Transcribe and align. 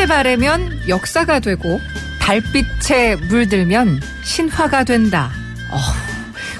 햇빛에 0.00 0.06
바르면 0.06 0.88
역사가 0.88 1.40
되고 1.40 1.78
달빛에 2.20 3.16
물들면 3.16 4.00
신화가 4.22 4.84
된다. 4.84 5.30
어, 5.70 5.78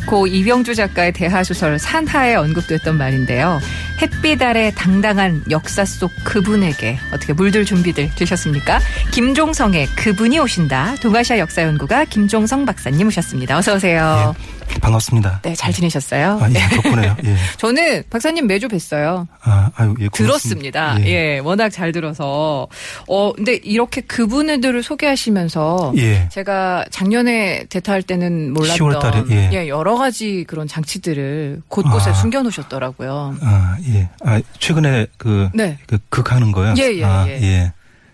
고 0.05 0.27
이병주 0.27 0.75
작가의 0.75 1.13
대하소설 1.13 1.79
산하에 1.79 2.35
언급됐던 2.35 2.99
말인데요. 2.99 3.59
햇빛 4.03 4.43
아래 4.43 4.73
당당한 4.75 5.43
역사 5.49 5.87
속 5.87 6.13
그분에게 6.23 6.99
어떻게 7.15 7.33
물들 7.33 7.65
준비들 7.65 8.11
되셨습니까? 8.15 8.79
김종성의 9.11 9.87
그분이 9.97 10.39
오신다. 10.39 10.97
동아시아 10.97 11.39
역사연구가 11.39 12.05
김종성 12.07 12.67
박사님 12.67 13.07
오셨습니다. 13.07 13.57
어서 13.57 13.77
오세요. 13.77 14.35
예, 14.39 14.60
반갑습니다. 14.81 15.41
네, 15.43 15.55
잘 15.55 15.73
지내셨어요? 15.73 16.39
아, 16.41 16.49
예, 16.51 16.77
덕분에요. 16.77 17.17
예. 17.25 17.37
저는 17.59 18.05
박사님 18.11 18.47
매주 18.47 18.69
뵀어요. 18.69 19.27
아, 19.43 19.71
아유, 19.75 19.95
예. 20.01 20.09
들었습니다. 20.13 20.97
예. 21.01 21.07
예. 21.07 21.39
워낙 21.39 21.71
잘 21.71 21.93
들어서. 21.93 22.69
어, 23.09 23.33
근데 23.33 23.55
이렇게 23.55 24.01
그분들을 24.01 24.83
소개하시면서 24.83 25.95
예. 25.99 26.29
제가 26.31 26.85
작년에 26.91 27.65
대타할 27.69 28.03
때는 28.03 28.53
몰랐던 28.53 28.89
10월 28.89 29.01
달에, 29.01 29.51
예. 29.53 29.69
여러 29.69 29.97
가지 29.97 30.45
그런 30.47 30.67
장치들을 30.67 31.63
곳곳에 31.69 32.11
아. 32.11 32.15
숨겨 32.15 32.43
놓으셨더라고요. 32.43 33.37
아, 33.43 33.77
예. 33.89 34.09
아, 34.25 34.41
최근에 34.59 35.07
그, 35.17 35.49
네. 35.55 35.79
그 35.87 35.99
극하는 36.09 36.53
거요? 36.53 36.75
예, 36.79 36.95
예, 36.97 37.05
아, 37.05 37.27
예. 37.27 37.33
예. 37.43 37.73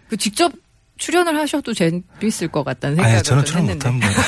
그 0.09 0.17
직접 0.17 0.53
출연을 0.99 1.37
하셔도 1.39 1.75
재밌을 1.75 2.49
것 2.49 2.65
같다는 2.65 2.97
생각을 2.97 3.17
아, 3.17 3.19
예, 3.19 3.23
저는 3.23 3.45
좀 3.45 3.53
출연 3.67 3.69
했는데. 3.69 3.91
못합니다. 3.91 4.23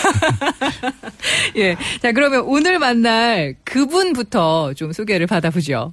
예. 1.56 1.76
자, 2.02 2.12
그러면 2.12 2.40
오늘 2.42 2.78
만날 2.78 3.54
그분부터 3.64 4.74
좀 4.74 4.92
소개를 4.92 5.26
받아보죠. 5.26 5.92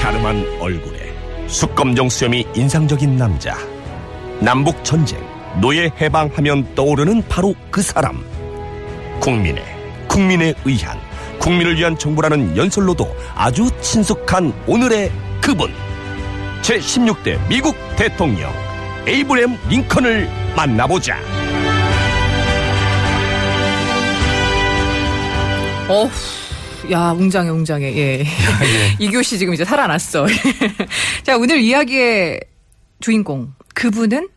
갸름한 0.00 0.58
얼굴에 0.60 1.12
숙검정 1.48 2.08
수염이 2.08 2.46
인상적인 2.54 3.16
남자. 3.16 3.56
남북 4.40 4.84
전쟁, 4.84 5.18
노예 5.60 5.90
해방하면 6.00 6.74
떠오르는 6.74 7.26
바로 7.28 7.54
그 7.70 7.80
사람. 7.82 8.22
국민의, 9.20 9.64
국민에 10.08 10.54
의한, 10.64 10.98
국민을 11.38 11.76
위한 11.76 11.96
정부라는 11.96 12.56
연설로도 12.56 13.14
아주 13.34 13.70
친숙한 13.80 14.52
오늘의 14.66 15.12
그분. 15.40 15.72
제16대 16.62 17.38
미국 17.48 17.76
대통령 17.96 18.52
에이브렘 19.06 19.56
링컨을 19.68 20.28
만나보자. 20.56 21.16
어후, 25.88 26.10
야, 26.90 27.12
웅장해, 27.12 27.48
웅장해. 27.50 27.96
예. 27.96 28.26
이교 28.98 29.22
씨 29.22 29.38
지금 29.38 29.54
이제 29.54 29.64
살아났어. 29.64 30.26
자, 31.22 31.36
오늘 31.36 31.60
이야기의 31.60 32.40
주인공. 33.00 33.52
그분은 33.74 34.28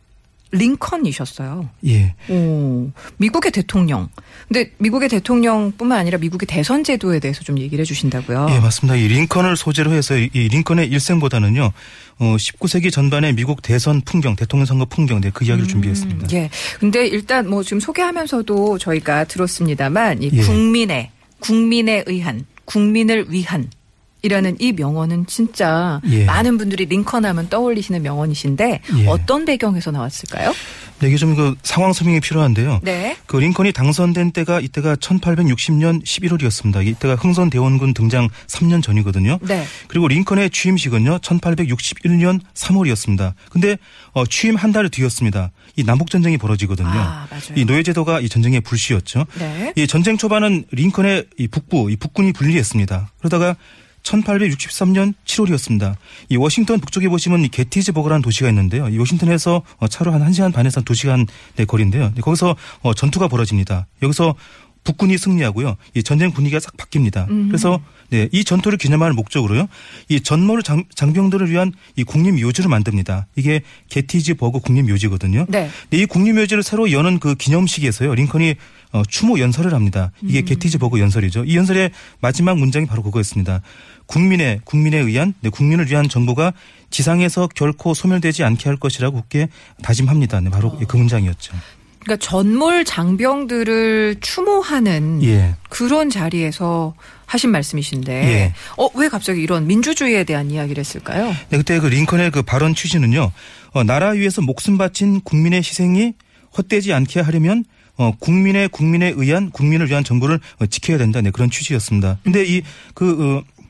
링컨이셨어요. 0.52 1.68
예. 1.86 2.14
오, 2.28 2.90
미국의 3.18 3.52
대통령. 3.52 4.08
근데 4.48 4.72
미국의 4.78 5.08
대통령뿐만 5.08 5.98
아니라 5.98 6.18
미국의 6.18 6.46
대선 6.46 6.82
제도에 6.82 7.20
대해서 7.20 7.42
좀 7.42 7.58
얘기를 7.58 7.82
해 7.82 7.86
주신다고요. 7.86 8.48
예, 8.50 8.58
맞습니다. 8.58 8.96
이 8.96 9.06
링컨을 9.08 9.56
소재로 9.56 9.92
해서 9.92 10.16
이 10.16 10.28
링컨의 10.32 10.88
일생보다는요, 10.88 11.72
어, 12.18 12.36
19세기 12.36 12.92
전반의 12.92 13.34
미국 13.34 13.62
대선 13.62 14.00
풍경, 14.00 14.36
대통령 14.36 14.66
선거 14.66 14.84
풍경, 14.84 15.20
네, 15.20 15.30
그 15.32 15.44
이야기를 15.44 15.68
준비했습니다. 15.68 16.28
예. 16.32 16.50
근데 16.78 17.06
일단 17.06 17.48
뭐 17.48 17.62
지금 17.62 17.80
소개하면서도 17.80 18.78
저희가 18.78 19.24
들었습니다만 19.24 20.22
이 20.22 20.30
예. 20.32 20.40
국민의 20.42 21.10
국민에 21.38 22.04
의한 22.06 22.44
국민을 22.64 23.26
위한 23.30 23.70
이라는 24.22 24.56
이 24.60 24.72
명언은 24.72 25.26
진짜 25.26 26.00
예. 26.10 26.24
많은 26.24 26.58
분들이 26.58 26.86
링컨 26.86 27.24
하면 27.24 27.48
떠올리시는 27.48 28.02
명언이신데 28.02 28.80
예. 28.98 29.06
어떤 29.06 29.44
배경에서 29.44 29.90
나왔을까요? 29.90 30.52
네, 31.00 31.08
이게 31.08 31.16
좀 31.16 31.34
그 31.34 31.54
상황 31.62 31.92
설명이 31.94 32.20
필요한데요. 32.20 32.80
네. 32.82 33.16
그 33.24 33.36
링컨이 33.38 33.72
당선된 33.72 34.32
때가 34.32 34.60
이때가 34.60 34.96
1860년 34.96 36.04
11월이었습니다. 36.04 36.86
이때가 36.86 37.14
흥선 37.14 37.48
대원군 37.48 37.94
등장 37.94 38.28
3년 38.48 38.82
전이거든요. 38.82 39.38
네. 39.42 39.64
그리고 39.88 40.08
링컨의 40.08 40.50
취임식은요 40.50 41.18
1861년 41.18 42.40
3월이었습니다. 42.54 43.32
근데 43.50 43.76
어, 44.12 44.26
취임 44.26 44.56
한 44.56 44.70
달 44.70 44.88
뒤였습니다. 44.88 45.50
이 45.74 45.82
남북 45.82 46.10
전쟁이 46.10 46.36
벌어지거든요. 46.38 46.88
아, 46.88 47.26
맞아요. 47.28 47.42
이 47.56 47.64
노예 47.64 47.82
제도가 47.82 48.20
이 48.20 48.28
전쟁의 48.28 48.60
불씨였죠. 48.60 49.24
네. 49.40 49.72
이 49.74 49.86
전쟁 49.88 50.16
초반은 50.16 50.66
링컨의 50.70 51.26
이 51.38 51.48
북부, 51.48 51.90
이 51.90 51.96
북군이 51.96 52.32
불리했습니다. 52.32 53.10
그러다가 53.18 53.56
1863년 54.02 55.14
7월이었습니다. 55.24 55.94
이 56.28 56.36
워싱턴 56.36 56.80
북쪽에 56.80 57.08
보시면 57.08 57.44
이 57.44 57.48
게티즈버그라는 57.48 58.22
도시가 58.22 58.48
있는데요. 58.48 58.88
이 58.88 58.98
워싱턴에서 58.98 59.62
어, 59.78 59.88
차로 59.88 60.12
한 60.12 60.22
1시간 60.30 60.52
반에서 60.52 60.80
한 60.80 60.84
2시간 60.84 61.26
의 61.58 61.66
거리인데요. 61.66 62.12
네, 62.14 62.20
거기서 62.20 62.56
어, 62.82 62.94
전투가 62.94 63.28
벌어집니다. 63.28 63.86
여기서 64.02 64.34
북군이 64.84 65.18
승리하고요. 65.18 65.76
이 65.94 66.02
전쟁 66.02 66.32
분위기가 66.32 66.58
싹 66.58 66.76
바뀝니다. 66.76 67.26
그래서 67.48 67.80
네, 68.10 68.28
이 68.32 68.44
전투를 68.44 68.76
기념할 68.78 69.12
목적으로요. 69.12 69.68
이 70.08 70.20
전몰 70.20 70.62
장, 70.62 70.84
장병들을 70.94 71.50
위한 71.50 71.72
이 71.96 72.04
국립 72.04 72.32
묘지를 72.40 72.68
만듭니다. 72.68 73.26
이게 73.36 73.62
게티즈버그 73.88 74.60
국립 74.60 74.82
묘지거든요. 74.90 75.46
네. 75.48 75.70
네, 75.90 75.96
이 75.96 76.06
국립묘지를 76.06 76.62
새로 76.62 76.90
여는 76.92 77.18
그 77.20 77.34
기념식에서요. 77.34 78.14
링컨이 78.14 78.56
어, 78.92 79.02
추모 79.08 79.38
연설을 79.38 79.72
합니다. 79.72 80.10
이게 80.22 80.42
게티즈버그 80.42 80.98
연설이죠. 80.98 81.44
이 81.44 81.56
연설의 81.56 81.92
마지막 82.20 82.58
문장이 82.58 82.86
바로 82.86 83.02
그거였습니다. 83.04 83.62
국민의 84.06 84.60
국민에 84.64 84.98
의한 84.98 85.34
네, 85.40 85.48
국민을 85.48 85.88
위한 85.88 86.08
정부가 86.08 86.52
지상에서 86.90 87.48
결코 87.54 87.94
소멸되지 87.94 88.42
않게 88.42 88.68
할 88.68 88.76
것이라고 88.76 89.20
굳게 89.20 89.48
다짐합니다. 89.82 90.40
네, 90.40 90.50
바로 90.50 90.76
그 90.76 90.96
문장이었죠. 90.96 91.54
그러니까 92.00 92.16
전몰 92.24 92.84
장병들을 92.84 94.16
추모하는 94.20 95.22
예. 95.22 95.54
그런 95.68 96.10
자리에서 96.10 96.94
하신 97.26 97.50
말씀이신데 97.50 98.12
예. 98.12 98.54
어, 98.76 98.88
왜 98.94 99.08
갑자기 99.08 99.42
이런 99.42 99.66
민주주의에 99.66 100.24
대한 100.24 100.50
이야기를 100.50 100.80
했을까요? 100.80 101.28
네, 101.50 101.58
그때 101.58 101.78
그 101.78 101.86
링컨의 101.86 102.30
그 102.30 102.42
발언 102.42 102.74
취지는요. 102.74 103.30
어, 103.72 103.84
나라 103.84 104.10
위해서 104.10 104.42
목숨 104.42 104.78
바친 104.78 105.20
국민의 105.20 105.58
희생이 105.58 106.14
헛되지 106.56 106.92
않게 106.92 107.20
하려면 107.20 107.64
어, 107.96 108.12
국민의 108.18 108.68
국민에 108.70 109.12
의한 109.14 109.50
국민을 109.50 109.88
위한 109.88 110.02
정부를 110.02 110.40
어, 110.58 110.66
지켜야 110.66 110.96
된다. 110.96 111.20
네, 111.20 111.30
그런 111.30 111.50
취지였습니다. 111.50 112.18
근데 112.24 112.44
이그 112.44 113.44
어, 113.44 113.60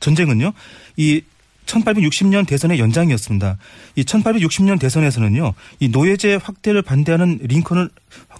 전쟁은요. 0.00 0.52
이 0.96 1.22
1860년 1.70 2.46
대선의 2.46 2.78
연장이었습니다. 2.78 3.56
이 3.96 4.02
1860년 4.02 4.80
대선에서는요, 4.80 5.54
이 5.78 5.88
노예제 5.88 6.36
확대를 6.36 6.82
반대하는 6.82 7.38
링컨을 7.42 7.90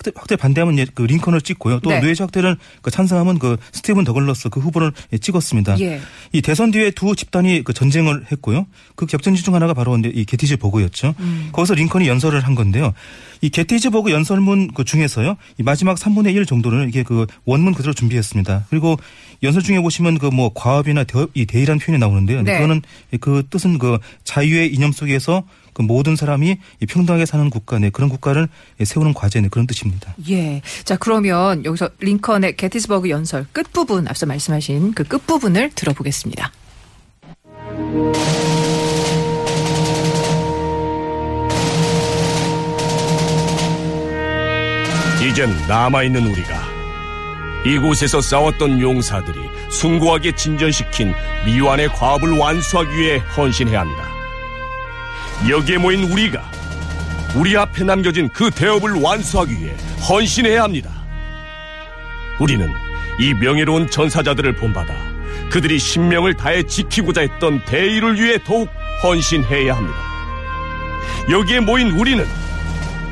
확대, 0.01 0.11
확대 0.15 0.37
반대하면 0.37 0.79
예, 0.79 0.87
그 0.93 1.03
링컨을 1.03 1.43
찍고요. 1.43 1.81
또 1.81 1.91
네. 1.91 2.01
노예제 2.01 2.25
확대를 2.25 2.57
그 2.81 2.91
찬성하면 2.91 3.39
그 3.39 3.59
스티븐 3.73 4.05
더글러스 4.05 4.49
그 4.49 4.59
후보를 4.61 4.93
예, 5.13 5.19
찍었습니다. 5.19 5.79
예. 5.81 6.01
이 6.33 6.41
대선 6.41 6.71
뒤에 6.71 6.91
두 6.91 7.15
집단이 7.15 7.63
그 7.65 7.75
전쟁을 7.75 8.25
했고요. 8.33 8.67
그 8.97 9.05
격전지 9.07 9.43
중 9.43 9.55
하나가 9.55 9.75
바로 9.75 9.97
이제 9.99 10.11
이 10.13 10.25
게티즈버그였죠. 10.25 11.15
음. 11.19 11.49
거기서 11.53 11.75
링컨이 11.75 12.09
연설을 12.09 12.41
한 12.41 12.55
건데요. 12.55 12.95
이 13.43 13.51
게티즈버그 13.51 14.11
연설문 14.11 14.73
그 14.75 14.85
중에서요. 14.85 15.37
이 15.59 15.63
마지막 15.63 15.97
3분의 15.97 16.35
1 16.35 16.47
정도를 16.47 16.89
이게 16.89 17.03
그 17.03 17.27
원문 17.45 17.75
그대로 17.75 17.93
준비했습니다. 17.93 18.67
그리고 18.71 18.97
연설 19.43 19.63
중에 19.63 19.81
보시면 19.81 20.19
그 20.19 20.31
뭐 20.31 20.53
과업이나 20.55 21.05
대, 21.05 21.27
이 21.35 21.45
대의란 21.45 21.79
표현이 21.79 21.99
나오는데요. 21.99 22.43
네. 22.43 22.55
그거는 22.55 22.83
그 23.21 23.43
뜻은 23.51 23.79
그 23.79 23.99
자유의 24.25 24.73
이념 24.73 24.93
속에서 24.93 25.43
그 25.73 25.83
모든 25.83 26.17
사람이 26.17 26.57
이 26.81 26.87
평등하게 26.87 27.27
사는 27.27 27.49
국가 27.51 27.79
내 27.79 27.91
그런 27.91 28.09
국가를 28.09 28.49
세우는 28.83 29.15
과제 29.15 29.41
내 29.41 29.49
그런 29.49 29.67
뜻입니다. 29.67 30.15
예. 30.31 30.63
자, 30.85 30.97
그러면 30.97 31.65
여기서 31.65 31.91
링컨의 32.01 32.57
게티스버그 32.57 33.11
연설 33.11 33.47
끝 33.53 33.73
부분 33.73 34.09
앞서 34.09 34.27
말씀하신 34.27 34.93
그 34.95 35.05
끝 35.11 35.27
부분을 35.27 35.71
들어보겠습니다. 35.75 36.53
이젠 45.23 45.51
남아있는 45.69 46.27
우리가 46.27 46.63
이곳에서 47.67 48.21
싸웠던 48.21 48.81
용사들이 48.81 49.39
숭고하게 49.69 50.35
진전시킨 50.35 51.13
미완의 51.45 51.89
과업을 51.89 52.39
완수하기 52.39 52.97
위해 52.97 53.19
헌신해야 53.37 53.81
합니다. 53.81 54.10
여기에 55.49 55.79
모인 55.79 56.05
우리가 56.05 56.43
우리 57.35 57.57
앞에 57.57 57.85
남겨진 57.85 58.29
그 58.29 58.51
대업을 58.51 59.01
완수하기 59.01 59.53
위해 59.59 59.75
헌신해야 60.09 60.63
합니다. 60.63 60.91
우리는 62.39 62.71
이 63.19 63.35
명예로운 63.35 63.91
전사자들을 63.91 64.57
본받아 64.57 64.93
그들이 65.51 65.79
신명을 65.79 66.35
다해 66.35 66.65
지키고자 66.65 67.23
했던 67.23 67.65
대의를 67.65 68.21
위해 68.21 68.39
더욱 68.45 68.69
헌신해야 69.03 69.75
합니다. 69.75 69.99
여기에 71.31 71.61
모인 71.61 71.91
우리는 71.93 72.27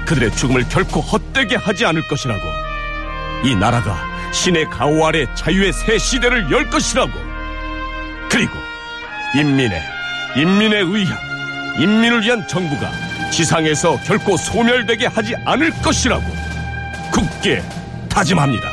그들의 0.07 0.31
죽음을 0.33 0.69
결코 0.69 1.01
헛되게 1.01 1.57
하지 1.57 1.85
않을 1.85 2.07
것이라고. 2.09 2.41
이 3.45 3.55
나라가 3.55 3.97
신의 4.33 4.67
가호 4.67 5.07
아래 5.07 5.27
자유의 5.35 5.73
새 5.73 5.99
시대를 5.99 6.51
열 6.51 6.69
것이라고. 6.71 7.13
그리고 8.31 8.53
인민의 9.35 9.83
인민에 10.37 10.79
의한 10.79 11.28
인민을 11.79 12.23
위한 12.23 12.47
정부가 12.49 12.91
지상에서 13.31 13.97
결코 14.05 14.37
소멸되게 14.37 15.07
하지 15.07 15.35
않을 15.45 15.71
것이라고 15.83 16.25
굳게 17.13 17.63
다짐합니다. 18.09 18.69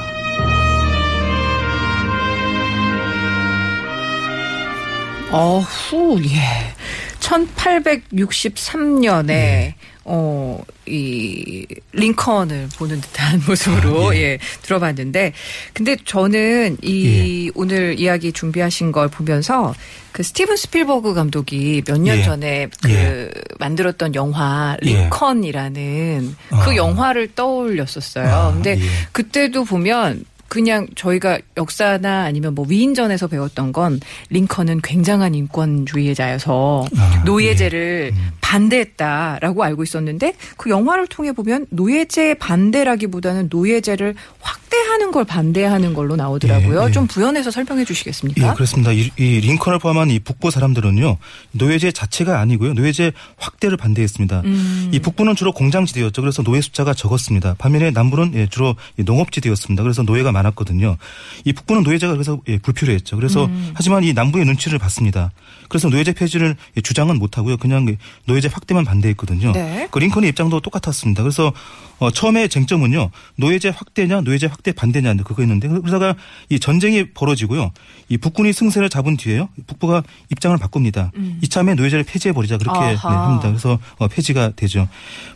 어후, 5.32 6.22
예. 6.24 6.74
1863년에 7.20 9.74
어, 10.08 10.62
이, 10.86 11.66
링컨을 11.94 12.70
보는 12.78 13.02
듯한 13.02 13.42
모습으로, 13.48 14.16
예. 14.16 14.38
들어봤는데, 14.62 15.34
근데 15.74 15.98
저는 16.06 16.78
이, 16.84 17.52
오늘 17.56 18.00
이야기 18.00 18.32
준비하신 18.32 18.92
걸 18.92 19.08
보면서, 19.08 19.74
그 20.12 20.22
스티븐 20.24 20.56
스필버그 20.56 21.14
감독이 21.14 21.84
몇년 21.86 22.20
예. 22.20 22.24
전에 22.24 22.70
그 22.82 22.92
예. 22.92 23.32
만들었던 23.60 24.16
영화 24.16 24.78
예. 24.86 24.86
링컨이라는 24.86 26.36
그 26.50 26.56
아. 26.56 26.76
영화를 26.76 27.34
떠올렸었어요. 27.36 28.28
아, 28.28 28.54
근데 28.54 28.80
예. 28.80 28.86
그때도 29.12 29.66
보면 29.66 30.24
그냥 30.48 30.88
저희가 30.96 31.40
역사나 31.58 32.24
아니면 32.24 32.56
뭐 32.56 32.66
위인전에서 32.68 33.28
배웠던 33.28 33.74
건 33.74 34.00
링컨은 34.30 34.82
굉장한 34.84 35.36
인권주의자여서 35.36 36.86
아, 36.96 37.24
노예제를 37.26 38.12
예. 38.14 38.18
음. 38.18 38.32
반대했다라고 38.46 39.64
알고 39.64 39.84
있었는데 39.84 40.36
그 40.56 40.70
영화를 40.70 41.08
통해 41.08 41.32
보면 41.32 41.66
노예제 41.72 42.36
반대라기보다는 42.36 43.48
노예제를 43.50 44.14
확대하는 44.40 45.12
걸 45.12 45.26
반대하는 45.26 45.96
걸로 45.96 46.16
나오더라고요. 46.16 46.84
예, 46.84 46.88
예. 46.88 46.92
좀 46.92 47.08
부연해서 47.08 47.50
설명해 47.50 47.82
예, 47.82 47.86
주시겠습니까? 47.86 48.54
그렇습니다. 48.54 48.92
이, 48.92 49.10
이 49.18 49.40
링컨을 49.40 49.80
포함한 49.80 50.12
이 50.12 50.20
북부 50.20 50.52
사람들은요, 50.52 51.18
노예제 51.54 51.92
자체가 51.92 52.40
아니고요, 52.40 52.74
노예제 52.74 53.14
확대를 53.38 53.78
반대했습니다. 53.78 54.42
음. 54.46 54.90
이 54.94 55.00
북부는 55.00 55.36
주로 55.36 55.52
공장지대였죠. 55.52 56.22
그래서 56.22 56.44
노예 56.44 56.62
숫자가 56.62 56.94
적었습니다. 56.94 57.56
반면에 57.58 57.90
남부는 57.90 58.34
예, 58.36 58.48
주로 58.48 58.76
이 58.98 59.04
농업지대였습니다. 59.04 59.82
그래서 59.82 60.04
노예가 60.04 60.32
많았거든요. 60.32 60.98
이 61.46 61.54
북부는 61.54 61.82
노예제가 61.82 62.14
그래서 62.14 62.40
예, 62.48 62.60
불필요했죠. 62.60 63.16
그래서 63.16 63.46
음. 63.46 63.72
하지만 63.74 64.04
이 64.04 64.14
남부의 64.14 64.46
눈치를 64.46 64.78
봤습니다. 64.78 65.32
그래서 65.68 65.90
노예제 65.90 66.14
폐지를 66.14 66.56
예, 66.78 66.82
주장은 66.82 67.18
못하고요, 67.18 67.58
그냥 67.58 67.86
그 67.86 67.96
노예제 68.36 68.50
확대만 68.52 68.84
반대했거든요. 68.84 69.54
네. 69.54 69.88
그 69.90 70.00
링컨의 70.00 70.30
입장도 70.30 70.60
똑같았습니다. 70.60 71.24
그래서 71.24 71.54
어, 72.00 72.12
처음에 72.12 72.48
쟁점은요 72.48 73.10
노예제 73.38 73.70
확대냐 73.70 74.22
노예제 74.22 74.48
확대 74.48 74.72
반대냐 74.72 75.16
그거였는데 75.16 75.68
그러다가 75.68 76.16
이 76.50 76.60
전쟁이 76.60 77.12
벌어지고요 77.14 77.72
이 78.10 78.18
북군이 78.18 78.54
승세를 78.54 78.90
잡은 78.90 79.18
뒤에요 79.18 79.50
북부가 79.68 80.04
입장을 80.32 80.58
바꿉니다. 80.58 81.12
이참에 81.42 81.76
노예제를 81.76 82.04
폐지해 82.04 82.34
버리자 82.34 82.58
그렇게 82.58 82.80
네, 82.80 82.92
음. 82.94 82.98
합니다. 82.98 83.48
그래서 83.48 83.80
어, 83.98 84.08
폐지가 84.08 84.52
되죠. 84.56 84.88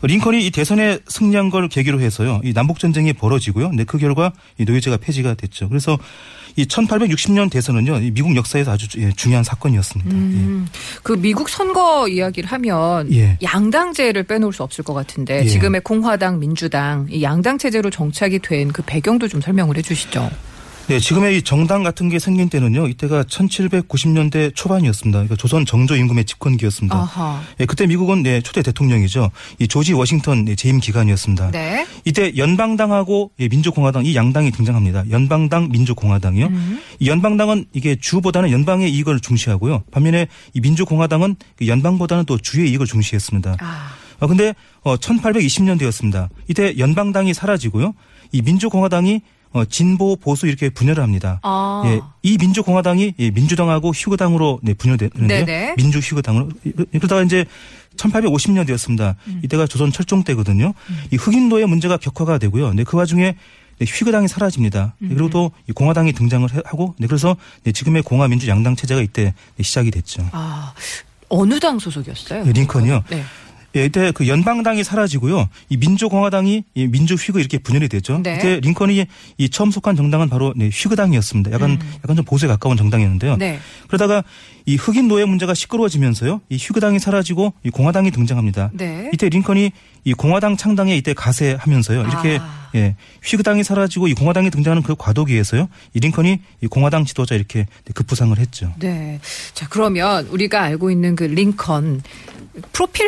링컨이 0.02 0.46
이 0.46 0.52
대선에 0.52 1.00
승리한 1.08 1.50
걸 1.50 1.70
계기로 1.70 2.02
해서요 2.02 2.42
이 2.44 2.54
남북 2.54 2.80
전쟁이 2.80 3.14
벌어지고요. 3.14 3.72
네, 3.72 3.84
그 3.84 3.98
결과 3.98 4.32
이 4.58 4.66
노예제가 4.66 4.98
폐지가 4.98 5.36
됐죠. 5.36 5.70
그래서 5.70 5.98
이 6.56 6.66
1860년 6.66 7.50
대선은요 7.50 8.00
이 8.00 8.12
미국 8.12 8.36
역사에서 8.36 8.72
아주 8.72 8.88
예, 9.00 9.12
중요한 9.12 9.44
사건이었습니다. 9.44 10.12
음, 10.12 10.68
그 11.04 11.14
미국 11.14 11.48
선거 11.48 12.08
이야기를 12.08 12.52
하면 12.52 13.12
예. 13.14 13.38
양당제를 13.42 14.24
빼놓을 14.24 14.52
수 14.52 14.64
없을 14.64 14.84
것 14.84 14.94
같은데 14.94 15.44
예. 15.44 15.46
지금의 15.46 15.82
공화당, 15.82 16.40
민 16.40 16.49
주당 16.56 17.08
이 17.10 17.24
양당 17.24 17.58
체제로 17.58 17.90
정착이 17.90 18.40
된 18.40 18.70
그 18.74 18.82
배경도 18.86 19.28
좀 19.28 19.42
설명을 19.42 19.78
해주시죠. 19.78 20.30
네, 20.88 21.00
지금의 21.00 21.38
이 21.38 21.42
정당 21.44 21.84
같은 21.84 22.10
게 22.10 22.18
생긴 22.18 22.50
때는요, 22.50 22.88
이때가 22.88 23.22
1790년대 23.24 24.56
초반이었습니다. 24.56 25.20
그러니까 25.20 25.36
조선 25.36 25.64
정조 25.66 25.96
임금의 25.96 26.26
집권기였습니다. 26.26 27.08
예, 27.60 27.66
그때 27.66 27.86
미국은 27.86 28.24
네, 28.24 28.42
초대 28.42 28.64
대통령이죠. 28.64 29.30
이 29.60 29.68
조지 29.68 29.94
워싱턴 29.94 30.46
네, 30.46 30.56
재임 30.56 30.80
기간이었습니다. 30.80 31.52
네. 31.52 31.86
이때 32.06 32.36
연방당하고 32.38 33.32
예, 33.40 33.48
민주공화당 33.48 34.06
이 34.06 34.16
양당이 34.16 34.50
등장합니다. 34.52 35.06
연방당, 35.12 35.70
민주공화당이요. 35.70 36.48
음. 36.48 36.82
이 37.00 37.08
연방당은 37.08 37.66
이게 37.74 37.96
주보다는 37.96 38.50
연방의 38.52 38.92
이익을 38.92 39.20
중시하고요. 39.20 39.84
반면에 39.92 40.28
이 40.54 40.60
민주공화당은 40.60 41.36
그 41.58 41.68
연방보다는 41.68 42.26
또 42.26 42.38
주의 42.40 42.70
이익을 42.72 42.88
중시했습니다. 42.88 43.58
아, 43.60 43.90
어, 44.20 44.28
근데 44.28 44.54
어 44.82 44.96
1820년대였습니다. 44.98 46.30
이때 46.48 46.78
연방당이 46.78 47.34
사라지고요. 47.34 47.94
이 48.32 48.42
민주공화당이 48.42 49.22
어 49.52 49.66
진보 49.66 50.16
보수 50.16 50.46
이렇게 50.48 50.70
분열을 50.70 51.02
합니다. 51.02 51.40
아. 51.42 51.82
예, 51.86 52.00
이 52.22 52.38
민주공화당이 52.38 53.16
예, 53.18 53.32
민주당하고 53.32 53.92
휴거당으로 53.92 54.60
네, 54.62 54.74
분열되는데 54.76 55.46
네네. 55.46 55.76
민주 55.76 55.98
휴거당으로 56.00 56.50
그러다가 56.92 57.24
이제 57.24 57.46
1850년대였습니다. 57.98 59.16
음. 59.28 59.42
이때가 59.44 59.66
조선 59.68 59.92
철종 59.92 60.24
때거든요. 60.24 60.74
이 61.12 61.16
흑인노예 61.16 61.66
문제가 61.66 61.98
격화가 61.98 62.38
되고요. 62.38 62.74
네, 62.74 62.84
그 62.84 62.96
와중에 62.98 63.36
네, 63.80 63.86
휴거당이 63.88 64.28
사라집니다. 64.28 64.96
네, 65.00 65.10
그리고 65.10 65.30
또이 65.30 65.74
공화당이 65.74 66.14
등장을 66.14 66.54
해- 66.54 66.62
하고 66.66 66.94
네, 67.00 67.08
그래서 67.08 67.36
네, 67.64 67.72
지금의 67.72 68.04
공화민주 68.04 68.48
양당 68.50 68.76
체제가 68.76 69.02
이때 69.02 69.34
네, 69.56 69.64
시작이 69.64 69.90
됐죠. 69.92 70.28
아, 70.32 70.74
어느 71.30 71.60
당 71.60 71.80
소속이었어요? 71.80 72.44
네, 72.46 72.52
링컨이요. 72.52 73.04
네. 73.10 73.24
예, 73.76 73.86
이때 73.86 74.12
그 74.12 74.28
연방당이 74.28 74.84
사라지고요. 74.84 75.48
이 75.70 75.78
민주공화당이 75.78 76.64
이 76.74 76.88
민주휘그 76.88 77.40
이렇게 77.40 77.58
분열이 77.58 77.88
됐죠. 77.90 78.22
네. 78.24 78.36
이때 78.36 78.60
링컨이 78.60 79.06
이 79.38 79.50
처음 79.50 79.72
속한 79.72 79.96
정당은 79.96 80.30
바로 80.30 80.54
네, 80.56 80.70
휘그당이었습니다. 80.70 81.52
약간 81.52 81.80
약간 82.04 82.16
좀 82.16 82.26
보수에 82.26 82.48
가까운 82.48 82.78
정당이었는데요. 82.78 83.34
음. 83.34 83.40
네. 83.40 83.60
그러다가 83.88 84.24
이 84.66 84.76
흑인 84.76 85.08
노예 85.08 85.26
문제가 85.26 85.54
시끄러워지면서요. 85.54 86.42
이 86.50 86.58
휴그당이 86.58 87.00
사라지고 87.00 87.54
이 87.64 87.70
공화당이 87.70 88.12
등장합니다. 88.12 88.72
네. 88.74 89.10
이때 89.14 89.30
링컨이 89.30 89.72
이 90.06 90.14
공화당 90.14 90.58
창당에 90.58 90.96
이때 90.96 91.14
가세하면서요. 91.14 92.02
이렇게 92.02 92.38
아. 92.42 92.70
예, 92.76 92.96
휘그당이 93.24 93.64
사라지고 93.64 94.08
이 94.08 94.14
공화당이 94.14 94.50
등장하는 94.52 94.84
그 94.84 94.96
과도기에서요. 94.98 95.68
이 95.94 96.00
링컨이 96.00 96.40
이 96.62 96.68
공화당 96.68 97.06
지도자 97.06 97.36
이렇게 97.36 97.66
급부상을 97.94 98.38
했죠. 98.38 98.74
네. 98.80 99.20
자, 99.54 99.68
그러면 99.70 100.28
우리가 100.28 100.62
알고 100.62 100.92
있는 100.92 101.16
그 101.16 101.24
링컨 101.24 102.02
프로필? 102.72 103.08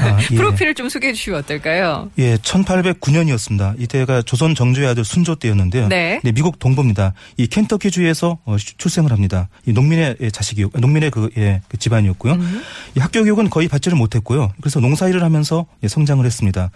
아, 0.00 0.18
예. 0.30 0.36
프로필을 0.36 0.74
좀 0.74 0.88
소개해 0.88 1.12
주시면 1.12 1.40
어떨까요? 1.40 2.10
예, 2.18 2.36
1809년이었습니다. 2.36 3.80
이때가 3.80 4.22
조선 4.22 4.54
정조의 4.54 4.88
아들 4.88 5.04
순조 5.04 5.36
때였는데요. 5.36 5.88
네. 5.88 6.20
미국 6.24 6.58
동부입니다. 6.58 7.12
이 7.36 7.46
켄터키주에서 7.46 8.38
어, 8.44 8.56
슈- 8.58 8.76
출생을 8.76 9.12
합니다. 9.12 9.48
이 9.66 9.72
농민의 9.72 10.16
예, 10.20 10.30
자식이요, 10.30 10.70
농민의 10.74 11.10
그, 11.10 11.30
예, 11.38 11.60
그 11.68 11.76
집안이었고요. 11.76 12.34
음. 12.34 12.62
이 12.96 13.00
학교 13.00 13.22
교육은 13.22 13.50
거의 13.50 13.68
받지를 13.68 13.96
못했고요. 13.98 14.52
그래서 14.60 14.80
농사일을 14.80 15.22
하면서 15.22 15.66
예, 15.82 15.88
성장을 15.88 16.24
했습니다. 16.24 16.70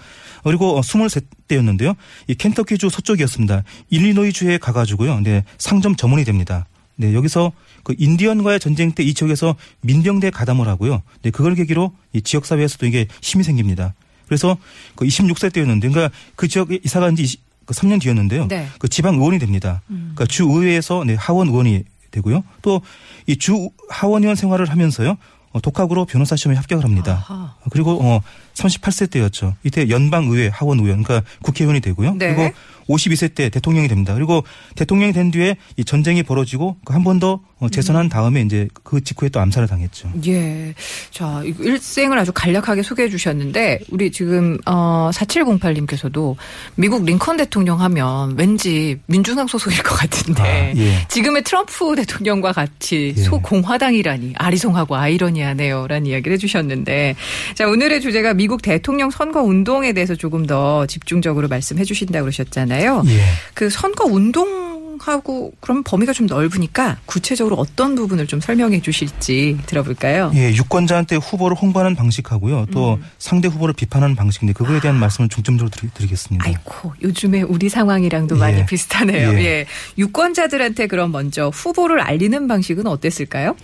그리고 0.44 0.76
어, 0.78 0.80
23때였는데요. 0.80 1.94
이 2.28 2.34
켄터키주 2.34 2.88
서쪽이었습니다. 2.90 3.62
일리노이주에 3.90 4.58
가가지고요. 4.58 5.20
네, 5.20 5.44
상점 5.58 5.96
점원이 5.96 6.24
됩니다. 6.24 6.66
네, 7.00 7.14
여기서 7.14 7.52
그 7.82 7.94
인디언과의 7.98 8.60
전쟁 8.60 8.92
때 8.92 9.02
이 9.02 9.14
지역에서 9.14 9.56
민병대 9.80 10.30
가담을 10.30 10.68
하고요. 10.68 11.02
네, 11.22 11.30
그걸 11.30 11.54
계기로 11.54 11.92
이 12.12 12.20
지역 12.20 12.44
사회에서도 12.44 12.84
이게 12.86 13.06
힘이 13.22 13.42
생깁니다. 13.42 13.94
그래서 14.26 14.58
그 14.94 15.06
26세 15.06 15.50
때였는데, 15.52 15.88
그러니까 15.88 16.14
그 16.36 16.46
지역에 16.46 16.78
이사 16.84 17.00
간지 17.00 17.38
3년 17.66 18.00
뒤였는데요. 18.00 18.48
네. 18.48 18.66
그 18.78 18.88
지방 18.88 19.14
의원이 19.14 19.38
됩니다. 19.38 19.80
그러니까 19.86 20.26
주 20.26 20.44
의회에서 20.44 21.04
네, 21.04 21.14
하원 21.14 21.48
의원이 21.48 21.84
되고요. 22.10 22.44
또 22.62 22.82
이 23.26 23.36
주 23.36 23.70
하원 23.88 24.22
의원 24.22 24.36
생활을 24.36 24.68
하면서요. 24.70 25.16
어, 25.52 25.60
독학으로 25.60 26.04
변호사 26.04 26.36
시험에 26.36 26.56
합격을 26.58 26.84
합니다. 26.84 27.24
아하. 27.28 27.54
그리고 27.70 27.98
어 28.02 28.20
38세 28.54 29.10
때였죠. 29.10 29.54
이때 29.64 29.88
연방 29.88 30.24
의회 30.26 30.48
하원 30.48 30.78
의원 30.80 31.02
그러니까 31.02 31.28
국회의원이 31.42 31.80
되고요. 31.80 32.14
네. 32.14 32.34
그리고 32.34 32.54
52세 32.90 33.34
때 33.34 33.48
대통령이 33.48 33.88
됩니다. 33.88 34.14
그리고 34.14 34.44
대통령이 34.76 35.12
된 35.12 35.30
뒤에 35.30 35.56
이 35.76 35.84
전쟁이 35.84 36.22
벌어지고 36.22 36.76
한 36.86 37.04
번더 37.04 37.40
어, 37.60 37.68
재선한 37.68 38.08
다음에 38.08 38.40
이제 38.40 38.68
그 38.82 39.04
직후에 39.04 39.28
또 39.28 39.38
암살을 39.40 39.68
당했죠. 39.68 40.10
예. 40.26 40.74
자, 41.10 41.42
일생을 41.44 42.18
아주 42.18 42.32
간략하게 42.32 42.82
소개해 42.82 43.10
주셨는데, 43.10 43.80
우리 43.90 44.10
지금, 44.10 44.56
어, 44.64 45.10
4708님께서도 45.12 46.36
미국 46.76 47.04
링컨 47.04 47.36
대통령 47.36 47.80
하면 47.82 48.34
왠지 48.38 48.98
민주당 49.04 49.46
소속일 49.46 49.82
것 49.82 49.94
같은데, 49.94 50.42
아, 50.42 50.72
예. 50.74 51.06
지금의 51.08 51.44
트럼프 51.44 51.94
대통령과 51.96 52.52
같이 52.52 53.12
예. 53.14 53.22
소공화당이라니, 53.22 54.32
아리송하고 54.36 54.96
아이러니하네요. 54.96 55.86
라는 55.86 56.06
이야기를 56.06 56.32
해 56.32 56.38
주셨는데, 56.38 57.14
자, 57.54 57.68
오늘의 57.68 58.00
주제가 58.00 58.32
미국 58.32 58.62
대통령 58.62 59.10
선거 59.10 59.42
운동에 59.42 59.92
대해서 59.92 60.14
조금 60.14 60.46
더 60.46 60.86
집중적으로 60.86 61.46
말씀해 61.48 61.84
주신다고 61.84 62.24
그러셨잖아요. 62.24 62.79
예. 63.06 63.20
그 63.54 63.70
선거 63.70 64.04
운동 64.04 64.70
하고 65.00 65.52
그럼 65.60 65.82
범위가 65.82 66.12
좀 66.12 66.26
넓으니까 66.26 66.98
구체적으로 67.06 67.56
어떤 67.56 67.94
부분을 67.94 68.26
좀 68.26 68.40
설명해 68.40 68.82
주실지 68.82 69.58
들어볼까요? 69.66 70.30
예, 70.34 70.52
유권자한테 70.52 71.16
후보를 71.16 71.56
홍보하는 71.56 71.96
방식하고요. 71.96 72.66
또 72.72 72.94
음. 72.94 73.04
상대 73.18 73.48
후보를 73.48 73.74
비판하는 73.74 74.14
방식인데 74.14 74.52
그거에 74.52 74.80
대한 74.80 74.98
말씀을 74.98 75.28
중점적으로 75.28 75.70
드리, 75.70 75.88
드리 75.94 76.06
겠습니다. 76.06 76.44
아이고 76.46 76.92
요즘에 77.02 77.42
우리 77.42 77.68
상황이랑도 77.68 78.36
예. 78.36 78.40
많이 78.40 78.66
비슷하네요. 78.66 79.32
예. 79.38 79.44
예. 79.44 79.66
유권자들한테 79.96 80.86
그럼 80.86 81.12
먼저 81.12 81.48
후보를 81.48 82.00
알리는 82.00 82.46
방식은 82.46 82.86
어땠을까요? 82.86 83.56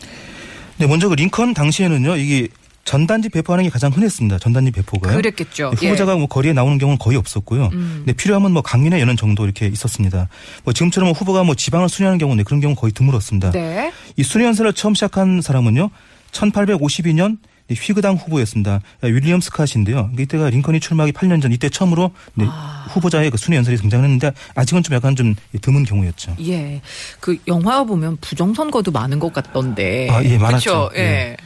네, 0.78 0.86
먼저 0.86 1.08
그 1.08 1.14
링컨 1.14 1.54
당시에는요. 1.54 2.16
이게 2.16 2.48
전단지 2.86 3.28
배포하는 3.28 3.64
게 3.64 3.68
가장 3.68 3.92
흔했습니다. 3.92 4.38
전단지 4.38 4.70
배포가요. 4.70 5.16
그랬겠죠. 5.16 5.72
네, 5.76 5.86
후보자가 5.86 6.16
뭐 6.16 6.26
거리에 6.26 6.52
나오는 6.54 6.78
경우는 6.78 6.98
거의 6.98 7.18
없었고요. 7.18 7.70
음. 7.72 8.04
네, 8.06 8.12
필요하면 8.14 8.52
뭐 8.52 8.62
강연회 8.62 9.00
여는 9.00 9.16
정도 9.16 9.44
이렇게 9.44 9.66
있었습니다. 9.66 10.28
뭐 10.64 10.72
지금처럼 10.72 11.10
후보가 11.10 11.42
뭐 11.42 11.54
지방을 11.56 11.88
순회하는 11.88 12.18
경우는 12.18 12.44
그런 12.44 12.60
경우 12.60 12.74
거의 12.74 12.92
드물었습니다. 12.92 13.48
예. 13.56 13.58
네. 13.58 13.92
이 14.16 14.22
순회 14.22 14.46
연설을 14.46 14.72
처음 14.72 14.94
시작한 14.94 15.42
사람은요. 15.42 15.90
1852년 16.30 17.38
휘그당 17.68 18.14
후보였습니다. 18.14 18.80
윌리엄 19.02 19.40
스캇인데요. 19.40 20.18
이때가 20.18 20.50
링컨이 20.50 20.78
출마하기 20.78 21.12
8년 21.12 21.42
전 21.42 21.50
이때 21.50 21.68
처음으로 21.68 22.12
네, 22.34 22.44
아. 22.48 22.86
후보자의 22.90 23.30
그 23.30 23.36
순회 23.36 23.56
연설이 23.56 23.76
등장했는데 23.78 24.30
아직은 24.54 24.84
좀 24.84 24.94
약간 24.94 25.16
좀 25.16 25.34
드문 25.60 25.82
경우였죠. 25.82 26.36
예. 26.46 26.80
그 27.18 27.36
영화 27.48 27.82
보면 27.82 28.18
부정 28.20 28.54
선거도 28.54 28.92
많은 28.92 29.18
것 29.18 29.32
같던데. 29.32 30.08
아, 30.08 30.22
예, 30.22 30.38
많았죠. 30.38 30.90
그쵸? 30.90 31.00
예. 31.00 31.36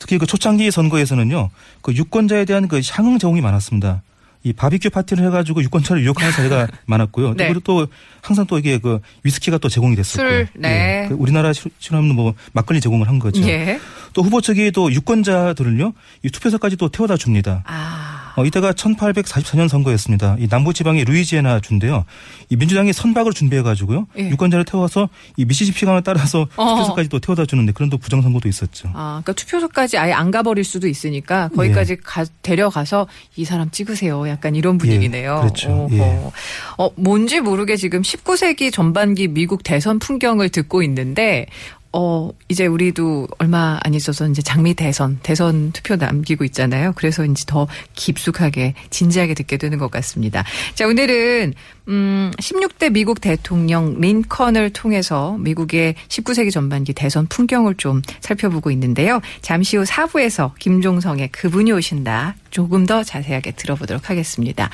특히 0.00 0.18
그 0.18 0.26
초창기 0.26 0.72
선거에서는요, 0.72 1.50
그 1.82 1.94
유권자에 1.94 2.46
대한 2.46 2.66
그 2.66 2.80
향응 2.90 3.18
제공이 3.18 3.40
많았습니다. 3.40 4.02
이 4.42 4.54
바비큐 4.54 4.88
파티를 4.88 5.24
해가지고 5.26 5.62
유권자를 5.62 6.02
유혹하는 6.02 6.32
사례가 6.32 6.66
많았고요. 6.86 7.34
네. 7.34 7.48
그리고 7.48 7.60
또 7.60 7.86
항상 8.22 8.46
또 8.46 8.58
이게 8.58 8.78
그 8.78 8.98
위스키가 9.22 9.58
또 9.58 9.68
제공이 9.68 9.94
됐었고요. 9.96 10.30
술, 10.30 10.48
네. 10.54 11.02
예. 11.04 11.08
그 11.08 11.14
우리나라 11.14 11.52
실험은 11.52 12.14
뭐 12.14 12.34
막걸리 12.52 12.80
제공을 12.80 13.06
한 13.06 13.18
거죠. 13.18 13.42
예. 13.46 13.78
또 14.14 14.22
후보 14.22 14.40
측이 14.40 14.72
또 14.72 14.90
유권자들을요, 14.90 15.92
이 16.22 16.30
투표소까지 16.30 16.76
또 16.76 16.88
태워다 16.88 17.18
줍니다. 17.18 17.62
아. 17.66 18.29
어, 18.40 18.44
이때가 18.46 18.72
1844년 18.72 19.68
선거였습니다. 19.68 20.36
이 20.38 20.48
남부지방의 20.50 21.04
루이지애나 21.04 21.60
주인데요. 21.60 22.04
이 22.48 22.56
민주당이 22.56 22.92
선박을 22.92 23.32
준비해가지고요. 23.32 24.06
예. 24.18 24.30
유권자를 24.30 24.64
태워서 24.64 25.08
이 25.36 25.44
미시시피 25.44 25.84
강을 25.84 26.02
따라서 26.02 26.46
어. 26.56 26.64
투표소까지 26.70 27.08
또 27.10 27.20
태워다 27.20 27.44
주는데 27.44 27.72
그런 27.72 27.90
또 27.90 27.98
부정선거도 27.98 28.48
있었죠. 28.48 28.88
아, 28.94 29.20
그러니까 29.22 29.32
투표소까지 29.34 29.98
아예 29.98 30.12
안 30.12 30.30
가버릴 30.30 30.64
수도 30.64 30.88
있으니까 30.88 31.48
거기까지 31.48 31.96
가, 31.96 32.24
데려가서 32.42 33.08
이 33.36 33.44
사람 33.44 33.70
찍으세요. 33.70 34.26
약간 34.28 34.54
이런 34.54 34.78
분위기네요. 34.78 35.36
예, 35.36 35.40
그렇죠. 35.40 35.68
오호. 35.70 35.96
예. 35.96 36.30
어, 36.78 36.90
뭔지 36.96 37.40
모르게 37.40 37.76
지금 37.76 38.00
19세기 38.00 38.72
전반기 38.72 39.28
미국 39.28 39.62
대선 39.62 39.98
풍경을 39.98 40.48
듣고 40.48 40.82
있는데 40.82 41.46
어, 41.92 42.30
이제 42.48 42.66
우리도 42.66 43.26
얼마 43.38 43.78
안 43.82 43.94
있어서 43.94 44.26
이제 44.28 44.42
장미 44.42 44.74
대선, 44.74 45.18
대선 45.22 45.72
투표 45.72 45.96
남기고 45.96 46.44
있잖아요. 46.44 46.92
그래서 46.94 47.24
이제 47.24 47.44
더 47.46 47.66
깊숙하게, 47.94 48.74
진지하게 48.90 49.34
듣게 49.34 49.56
되는 49.56 49.78
것 49.78 49.90
같습니다. 49.90 50.44
자, 50.74 50.86
오늘은, 50.86 51.54
음, 51.88 52.30
16대 52.38 52.92
미국 52.92 53.20
대통령 53.20 54.00
린컨을 54.00 54.70
통해서 54.70 55.36
미국의 55.38 55.96
19세기 56.08 56.52
전반기 56.52 56.92
대선 56.92 57.26
풍경을 57.26 57.74
좀 57.74 58.02
살펴보고 58.20 58.70
있는데요. 58.70 59.20
잠시 59.42 59.76
후 59.76 59.82
4부에서 59.82 60.52
김종성의 60.60 61.30
그분이 61.32 61.72
오신다. 61.72 62.36
조금 62.50 62.86
더 62.86 63.02
자세하게 63.02 63.52
들어보도록 63.52 64.10
하겠습니다. 64.10 64.70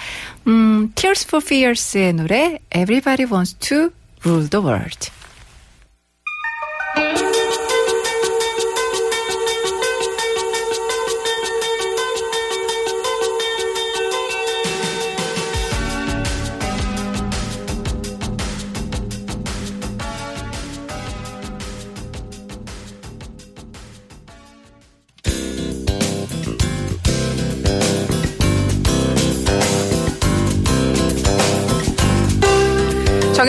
음, 0.46 0.92
Tears 0.94 1.26
for 1.26 1.42
Fears의 1.42 2.12
노래 2.12 2.58
Everybody 2.74 3.30
Wants 3.30 3.54
to 3.54 3.90
Rule 4.22 4.48
the 4.48 4.62
World. 4.64 5.10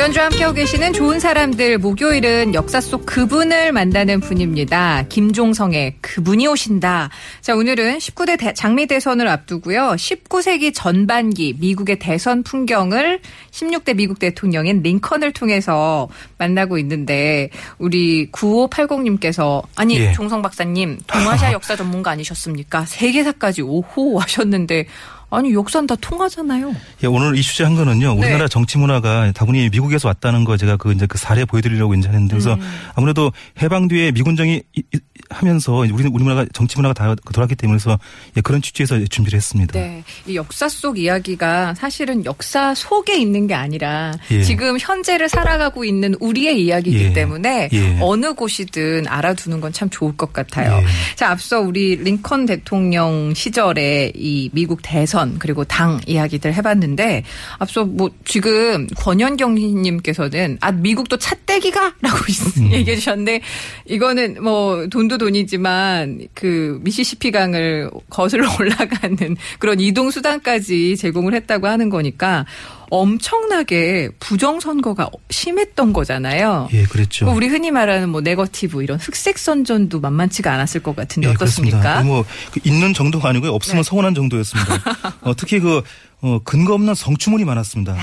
정현주와 0.07 0.25
함께하고 0.27 0.53
계시는 0.53 0.93
좋은 0.93 1.19
사람들 1.19 1.79
목요일은 1.79 2.53
역사 2.53 2.79
속 2.79 3.05
그분을 3.05 3.71
만나는 3.71 4.19
분입니다. 4.21 5.03
김종성의 5.09 5.95
그분이 6.01 6.47
오신다. 6.47 7.09
자 7.41 7.55
오늘은 7.55 7.97
19대 7.97 8.39
대- 8.39 8.53
장미 8.53 8.87
대선을 8.87 9.27
앞두고요. 9.27 9.95
19세기 9.97 10.73
전반기 10.73 11.55
미국의 11.59 11.99
대선 11.99 12.43
풍경을 12.43 13.19
16대 13.51 13.95
미국 13.95 14.19
대통령인 14.19 14.81
링컨을 14.81 15.33
통해서 15.33 16.07
만나고 16.37 16.77
있는데 16.77 17.49
우리 17.77 18.31
9580님께서 18.31 19.63
아니 19.75 19.99
예. 19.99 20.13
종성 20.13 20.41
박사님 20.41 20.99
동아시아 21.07 21.51
역사 21.53 21.75
전문가 21.75 22.11
아니셨습니까? 22.11 22.85
세계사까지 22.85 23.61
오호 23.61 24.19
하셨는데 24.19 24.85
아니 25.29 25.53
역사는 25.53 25.88
다 25.88 25.96
통하잖아요. 26.00 26.74
예, 27.03 27.07
오늘 27.07 27.36
이 27.38 27.41
주제 27.41 27.63
한 27.65 27.75
거는요. 27.75 28.13
네. 28.13 28.19
우리나라 28.19 28.48
정치 28.48 28.77
문화가 28.77 29.31
다분히 29.34 29.69
미국에서 29.69 30.07
왔다는 30.07 30.46
거 30.46 30.55
제가 30.55 30.77
그 30.77 30.93
이제 30.93 31.05
그 31.05 31.17
사례 31.17 31.43
보여드리려고 31.43 31.93
이제 31.96 32.07
했는데 32.07 32.31
그래서 32.31 32.53
음. 32.53 32.62
아무래도 32.96 33.31
해방 33.62 33.89
뒤에 33.89 34.12
미군정이 34.13 34.62
이- 34.75 34.84
하면서 35.29 35.74
우리 35.74 36.07
우리나라가 36.07 36.46
정치 36.53 36.75
문화가 36.77 36.93
다 36.93 37.15
돌았기 37.34 37.55
때문에 37.55 37.77
그래서 37.77 37.98
예, 38.36 38.41
그런 38.41 38.62
취지에서 38.62 39.03
준비를 39.05 39.38
했습니다. 39.38 39.74
네. 39.79 40.03
이 40.25 40.36
역사 40.36 40.67
속 40.67 41.00
이야기가 41.00 41.75
사실은 41.75 42.25
역사 42.25 42.74
속에 42.75 43.17
있는 43.17 43.48
게 43.48 43.53
아니라 43.53 44.12
예. 44.31 44.41
지금 44.41 44.77
현재를 44.79 45.29
살아가고 45.29 45.86
있는 45.86 46.15
우리의 46.19 46.63
이야기이기 46.65 47.03
예. 47.05 47.13
때문에 47.13 47.69
예. 47.72 47.98
어느 48.01 48.34
곳이든 48.34 49.07
알아두는 49.07 49.62
건 49.62 49.67
참 49.77 49.89
좋을 49.91 50.17
것 50.17 50.34
같아요. 50.34 50.81
예. 50.81 50.86
자, 51.15 51.29
앞서 51.29 51.60
우리 51.60 51.96
링컨 51.98 52.48
대통령 52.48 53.31
시절에 53.36 54.12
이 54.15 54.50
미국 54.53 54.79
대선 54.81 55.38
그리고 55.38 55.63
당 55.65 56.00
이야기들 56.07 56.53
해봤는데 56.55 57.24
앞서 57.60 57.86
뭐 57.86 58.10
지금 58.25 58.88
권현경님께서는 58.96 60.57
아 60.62 60.72
미국도 60.72 61.17
찻대기가라고 61.17 62.17
얘기해 62.74 62.96
주셨는데 62.96 63.41
이거는 63.86 64.43
뭐 64.43 64.88
돈도 64.88 65.16
돈이지만 65.17 66.27
그 66.33 66.79
미시시피 66.83 67.31
강을 67.31 67.89
거슬러 68.09 68.50
올라가는 68.59 69.38
그런 69.59 69.79
이동 69.79 70.12
수단까지 70.12 70.97
제공을 70.97 71.33
했다고 71.33 71.67
하는 71.67 71.89
거니까 71.89 72.45
엄청나게 72.89 74.09
부정 74.19 74.59
선거가 74.59 75.09
심했던 75.29 75.93
거잖아요. 75.93 76.69
예, 76.71 76.83
그랬죠. 76.83 77.25
그 77.25 77.31
우리 77.31 77.47
흔히 77.47 77.71
말하는 77.71 78.09
뭐 78.09 78.21
네거티브 78.21 78.81
이런 78.83 78.97
흑색 78.97 79.38
선전도 79.38 80.00
만만치가 80.00 80.53
않았을 80.53 80.81
것 80.81 80.95
같은데 80.95 81.27
예, 81.27 81.33
어떻습니까? 81.33 82.01
뭐그 82.03 82.62
있는 82.63 82.93
정도가 82.93 83.29
아니고요. 83.29 83.51
없으면 83.51 83.83
네. 83.83 83.89
서운한 83.89 84.15
정도였습니다. 84.15 84.74
어, 85.21 85.36
특히 85.36 85.59
그 85.59 85.81
어, 86.21 86.39
근거 86.43 86.74
없는 86.74 86.95
성추문이 86.95 87.43
많았습니다. 87.45 87.95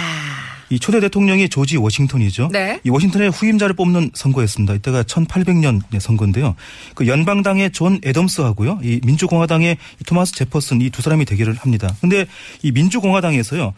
이 0.71 0.79
초대 0.79 1.01
대통령이 1.01 1.49
조지 1.49 1.77
워싱턴이죠. 1.77 2.49
네. 2.53 2.81
이 2.85 2.91
워싱턴의 2.91 3.31
후임자를 3.31 3.75
뽑는 3.77 4.11
선거였습니다. 4.15 4.75
이때가 4.75 5.03
1800년 5.03 5.81
선거인데요. 6.01 6.55
그 6.95 7.07
연방당의 7.07 7.73
존 7.73 8.01
애덤스하고요. 8.05 8.81
이 8.83 9.01
민주공화당의 9.05 9.77
이 10.01 10.05
토마스 10.05 10.33
제퍼슨 10.35 10.81
이 10.81 10.91
두 10.91 11.03
사람이 11.03 11.25
대결을 11.25 11.55
합니다. 11.57 11.95
근데 12.01 12.25
이 12.63 12.71
민주공화당에서요. 12.71 13.75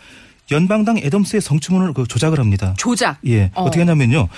연방당 0.51 0.99
애덤스의 0.99 1.41
성추문을 1.41 1.93
그 1.93 2.07
조작을 2.07 2.39
합니다. 2.39 2.75
조작. 2.79 3.19
예. 3.27 3.51
어. 3.55 3.63
어. 3.63 3.65
떻게 3.65 3.81
하냐면요. 3.81 4.29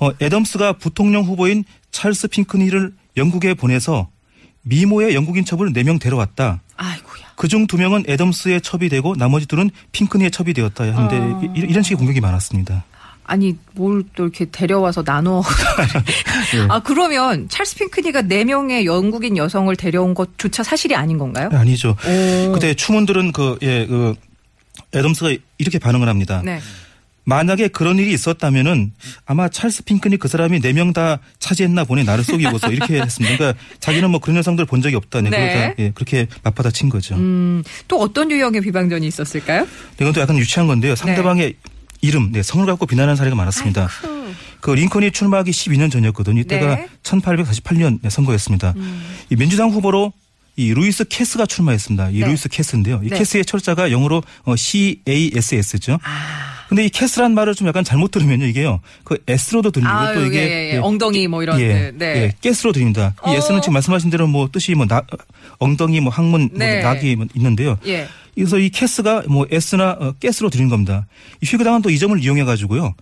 어, 0.00 0.10
애덤스가 0.22 0.74
부통령 0.74 1.24
후보인 1.24 1.64
찰스 1.90 2.28
핑크니를 2.28 2.92
영국에 3.16 3.54
보내서 3.54 4.08
미모의 4.68 5.14
영국인 5.14 5.44
첩을 5.44 5.72
4명 5.72 6.00
데려왔다. 6.00 6.60
아이고야. 6.76 7.28
그중 7.36 7.66
2명은 7.66 8.08
애덤스의 8.08 8.60
첩이 8.60 8.88
되고 8.88 9.14
나머지 9.16 9.46
둘은 9.46 9.70
핑크니의 9.92 10.30
첩이 10.30 10.52
되었다 10.52 10.84
하는데 10.84 11.16
어. 11.16 11.40
이- 11.56 11.60
이런 11.60 11.82
식의 11.82 11.96
공격이 11.96 12.20
많았습니다. 12.20 12.84
아니 13.24 13.56
뭘 13.74 14.02
또 14.16 14.24
이렇게 14.24 14.46
데려와서 14.46 15.02
나눠. 15.04 15.42
예. 16.56 16.66
아 16.70 16.80
그러면 16.80 17.46
찰스 17.48 17.76
핑크니가 17.76 18.22
네 18.22 18.44
명의 18.44 18.86
영국인 18.86 19.36
여성을 19.36 19.74
데려온 19.76 20.14
것조차 20.14 20.62
사실이 20.62 20.94
아닌 20.94 21.18
건가요? 21.18 21.50
아니죠. 21.52 21.90
오. 22.06 22.52
그때 22.52 22.72
추문들은 22.74 23.32
그, 23.32 23.58
예, 23.62 23.86
그, 23.86 24.14
애덤스가 24.94 25.32
이렇게 25.58 25.78
반응을 25.78 26.08
합니다. 26.08 26.40
네. 26.44 26.58
만약에 27.28 27.68
그런 27.68 27.98
일이 27.98 28.10
있었다면은 28.14 28.92
아마 29.26 29.50
찰스 29.50 29.84
핑크니 29.84 30.16
그 30.16 30.28
사람이 30.28 30.60
네 30.60 30.72
명 30.72 30.94
다 30.94 31.18
차지했나 31.38 31.84
보네 31.84 32.04
나를 32.04 32.24
속이고서 32.24 32.72
이렇게 32.72 33.00
했습니다. 33.02 33.36
그러니까 33.36 33.62
자기는 33.80 34.10
뭐 34.10 34.18
그런 34.18 34.38
여성들 34.38 34.64
본 34.64 34.80
적이 34.80 34.96
없다. 34.96 35.20
네. 35.20 35.28
네. 35.28 35.36
그러니까 35.52 35.74
예, 35.82 35.90
그렇게 35.94 36.26
맞받아친 36.42 36.88
거죠. 36.88 37.16
음, 37.16 37.62
또 37.86 38.00
어떤 38.00 38.30
유형의 38.30 38.62
비방전이 38.62 39.06
있었을까요? 39.06 39.66
이건 40.00 40.14
또 40.14 40.22
약간 40.22 40.38
유치한 40.38 40.66
건데요. 40.66 40.96
상대방의 40.96 41.54
이름, 42.00 42.32
네, 42.32 42.42
성을 42.42 42.64
갖고 42.64 42.86
비난하는 42.86 43.16
사례가 43.16 43.36
많았습니다. 43.36 43.82
아이쿠. 44.02 44.32
그 44.60 44.70
링컨이 44.70 45.10
출마하기 45.10 45.50
12년 45.50 45.90
전이었거든요. 45.92 46.40
이때가 46.40 46.76
네. 46.76 46.88
1848년 47.02 48.08
선거였습니다. 48.08 48.72
이 49.28 49.36
민주당 49.36 49.68
후보로 49.70 50.14
이 50.56 50.72
루이스 50.72 51.04
캐스가 51.04 51.44
출마했습니다. 51.44 52.10
이 52.10 52.20
네. 52.20 52.26
루이스 52.26 52.48
캐스인데요. 52.48 53.02
이 53.04 53.10
네. 53.10 53.18
캐스의 53.18 53.44
철자가 53.44 53.90
영어로 53.92 54.22
어, 54.44 54.56
CASS죠. 54.56 55.98
아. 56.02 56.57
근데 56.68 56.84
이 56.84 56.90
캐스란 56.90 57.34
말을 57.34 57.54
좀 57.54 57.66
약간 57.66 57.82
잘못 57.82 58.10
들으면요. 58.10 58.44
이게요. 58.46 58.80
그 59.04 59.16
ass로도 59.26 59.70
들리고 59.70 59.90
아유, 59.90 60.14
또 60.14 60.26
이게 60.26 60.38
예, 60.38 60.70
예, 60.70 60.74
예. 60.74 60.78
엉덩이 60.78 61.26
뭐 61.28 61.42
이런 61.42 61.58
예, 61.60 61.92
네. 61.94 62.32
예, 62.42 62.48
가스로 62.48 62.72
들립니다. 62.72 63.14
이 63.26 63.30
어. 63.30 63.34
ass는 63.36 63.62
지금 63.62 63.72
말씀하신 63.74 64.10
대로 64.10 64.26
뭐 64.26 64.48
뜻이 64.52 64.74
뭐 64.74 64.86
나, 64.86 65.02
엉덩이 65.58 66.00
뭐 66.00 66.12
항문 66.12 66.50
뭐 66.52 66.58
네. 66.58 66.82
나귀 66.82 67.16
뭐 67.16 67.26
있는데요. 67.34 67.78
예. 67.86 68.06
그래서 68.34 68.58
이 68.58 68.68
캐스가 68.70 69.24
뭐 69.28 69.46
ass나 69.50 69.96
어, 69.98 70.14
가스로 70.22 70.50
들리는 70.50 70.68
겁니다. 70.68 71.06
이 71.42 71.46
휘그당은 71.46 71.82
또 71.82 71.90
이 71.90 71.98
점을 71.98 72.16
이용해 72.22 72.44
가지고요. 72.44 72.94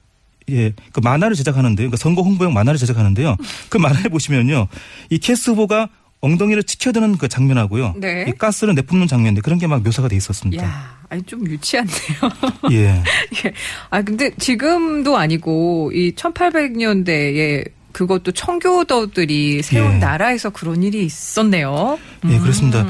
예, 0.48 0.72
그 0.92 1.00
만화를 1.00 1.34
제작하는데요. 1.34 1.88
그러니까 1.88 1.96
선거 1.96 2.22
홍보용 2.22 2.54
만화를 2.54 2.78
제작하는데요. 2.78 3.36
그 3.68 3.78
만화에 3.78 4.04
보시면요. 4.10 4.68
이 5.10 5.18
캐스 5.18 5.50
후보가 5.50 5.88
엉덩이를 6.26 6.62
치켜드는 6.64 7.16
그 7.18 7.28
장면하고요. 7.28 7.94
네. 7.98 8.24
이 8.28 8.32
가스를 8.32 8.74
내뿜는 8.74 9.06
장면인데 9.06 9.40
그런 9.40 9.58
게 9.58 9.66
막 9.66 9.82
묘사가 9.82 10.08
돼 10.08 10.16
있었습니다. 10.16 10.62
야, 10.64 10.96
아니 11.08 11.22
좀 11.22 11.46
유치한데요. 11.46 12.18
예. 12.72 13.02
예. 13.44 13.52
아 13.90 14.02
근데 14.02 14.30
지금도 14.38 15.16
아니고 15.16 15.90
이 15.94 16.12
1800년대에 16.14 17.68
그것도 17.92 18.32
청교도들이 18.32 19.62
세운 19.62 19.94
예. 19.94 19.98
나라에서 19.98 20.50
그런 20.50 20.82
일이 20.82 21.04
있었네요. 21.06 21.98
예, 22.28 22.38
그렇습니다. 22.38 22.86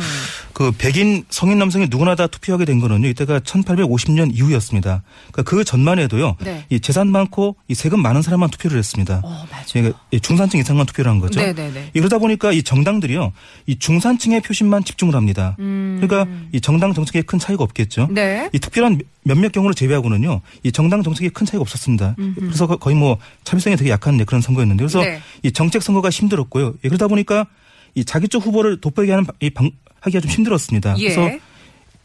음. 0.57 0.73
그 0.73 0.73
백인 0.73 1.25
성인 1.29 1.59
남성이 1.59 1.87
누구나 1.91 2.15
다 2.15 2.27
투표하게 2.27 2.65
된 2.65 2.81
거는요. 2.81 3.09
이때가 3.09 3.41
1850년 3.41 4.35
이후였습니다. 4.35 5.03
그러니까 5.31 5.43
그 5.51 5.65
전만 5.65 5.99
해도요. 5.99 6.37
네. 6.43 6.65
이 6.71 6.81
재산 6.81 7.09
많고 7.09 7.57
이 7.69 7.75
세금 7.75 8.01
많은 8.01 8.23
사람만 8.23 8.49
투표를 8.51 8.79
했습니다. 8.79 9.21
어, 9.23 9.29
맞아요. 9.51 9.65
그러니까 9.73 9.99
이 10.11 10.19
중산층 10.21 10.59
이상만 10.61 10.87
투표를 10.87 11.11
한 11.11 11.21
거죠. 11.21 11.41
네네네. 11.41 11.91
이 11.93 11.99
그러다 12.01 12.19
보니까 12.19 12.53
이 12.53 12.63
정당들이요. 12.63 13.33
이 13.67 13.79
중산층의 13.79 14.41
표심만 14.41 14.85
집중을 14.85 15.15
합니다. 15.15 15.55
그러니까 15.59 16.27
이 16.53 16.61
정당 16.61 16.95
정책에 16.95 17.21
큰 17.23 17.39
차이가 17.39 17.63
없겠죠. 17.63 18.05
음. 18.11 18.15
네. 18.15 18.49
이 18.55 18.59
특별한 18.59 19.01
몇몇 19.25 19.53
경우를 19.53 19.75
제외하고는요. 19.75 20.41
이 20.63 20.73
정당 20.73 21.03
정책에 21.03 21.29
큰 21.29 21.45
차이가 21.45 21.61
없었습니다. 21.61 22.17
그래서 22.37 22.67
거- 22.67 22.77
거의 22.77 22.97
뭐 22.97 23.19
참여성이 23.45 23.77
되게 23.77 23.91
약한 23.91 24.17
네, 24.17 24.25
그런 24.25 24.41
선거였는데 24.41 24.83
그래서 24.85 25.01
네. 25.03 25.21
이 25.43 25.53
정책 25.53 25.83
선거가 25.83 26.09
힘들었고요. 26.09 26.75
예, 26.85 26.89
그러다 26.89 27.09
보니까 27.09 27.47
이 27.95 28.05
자기 28.05 28.29
쪽 28.29 28.47
후보를 28.47 28.81
돋보이게 28.81 29.11
하는 29.13 29.25
바- 29.27 29.33
이 29.41 29.51
방, 29.51 29.71
하기가 30.01 30.21
좀 30.21 30.31
힘들었습니다. 30.31 30.97
예. 30.99 31.15
그래서 31.15 31.39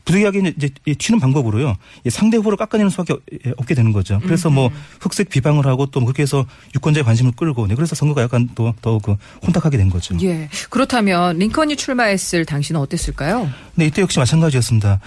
부득이하게 0.04 0.54
이제 0.58 0.70
이 0.86 0.96
튀는 0.96 1.20
방법으로요. 1.20 1.78
이 2.06 2.10
상대 2.10 2.38
후보를 2.38 2.58
깎아내는 2.58 2.90
수밖에 2.90 3.14
예, 3.46 3.52
없게 3.58 3.76
되는 3.76 3.92
거죠. 3.92 4.20
그래서 4.24 4.50
뭐 4.50 4.72
흑색 5.00 5.30
비방을 5.30 5.68
하고 5.68 5.86
또 5.86 6.00
그렇게 6.04 6.24
해서 6.24 6.46
유권자의 6.76 7.04
관심을 7.04 7.34
끌고 7.34 7.68
네, 7.68 7.76
그래서 7.76 7.94
선거가 7.96 8.24
약간 8.24 8.50
또더그 8.56 9.16
혼탁하게 9.46 9.78
된 9.78 9.90
거죠. 9.92 10.18
예. 10.24 10.50
그렇다면 10.72 11.38
링컨이 11.38 11.76
출마했을 11.76 12.46
당시는 12.46 12.82
어땠을까요? 12.82 13.48
네, 13.76 13.86
이때 13.86 14.02
역시 14.02 14.18
마찬가지였습니다. 14.18 15.00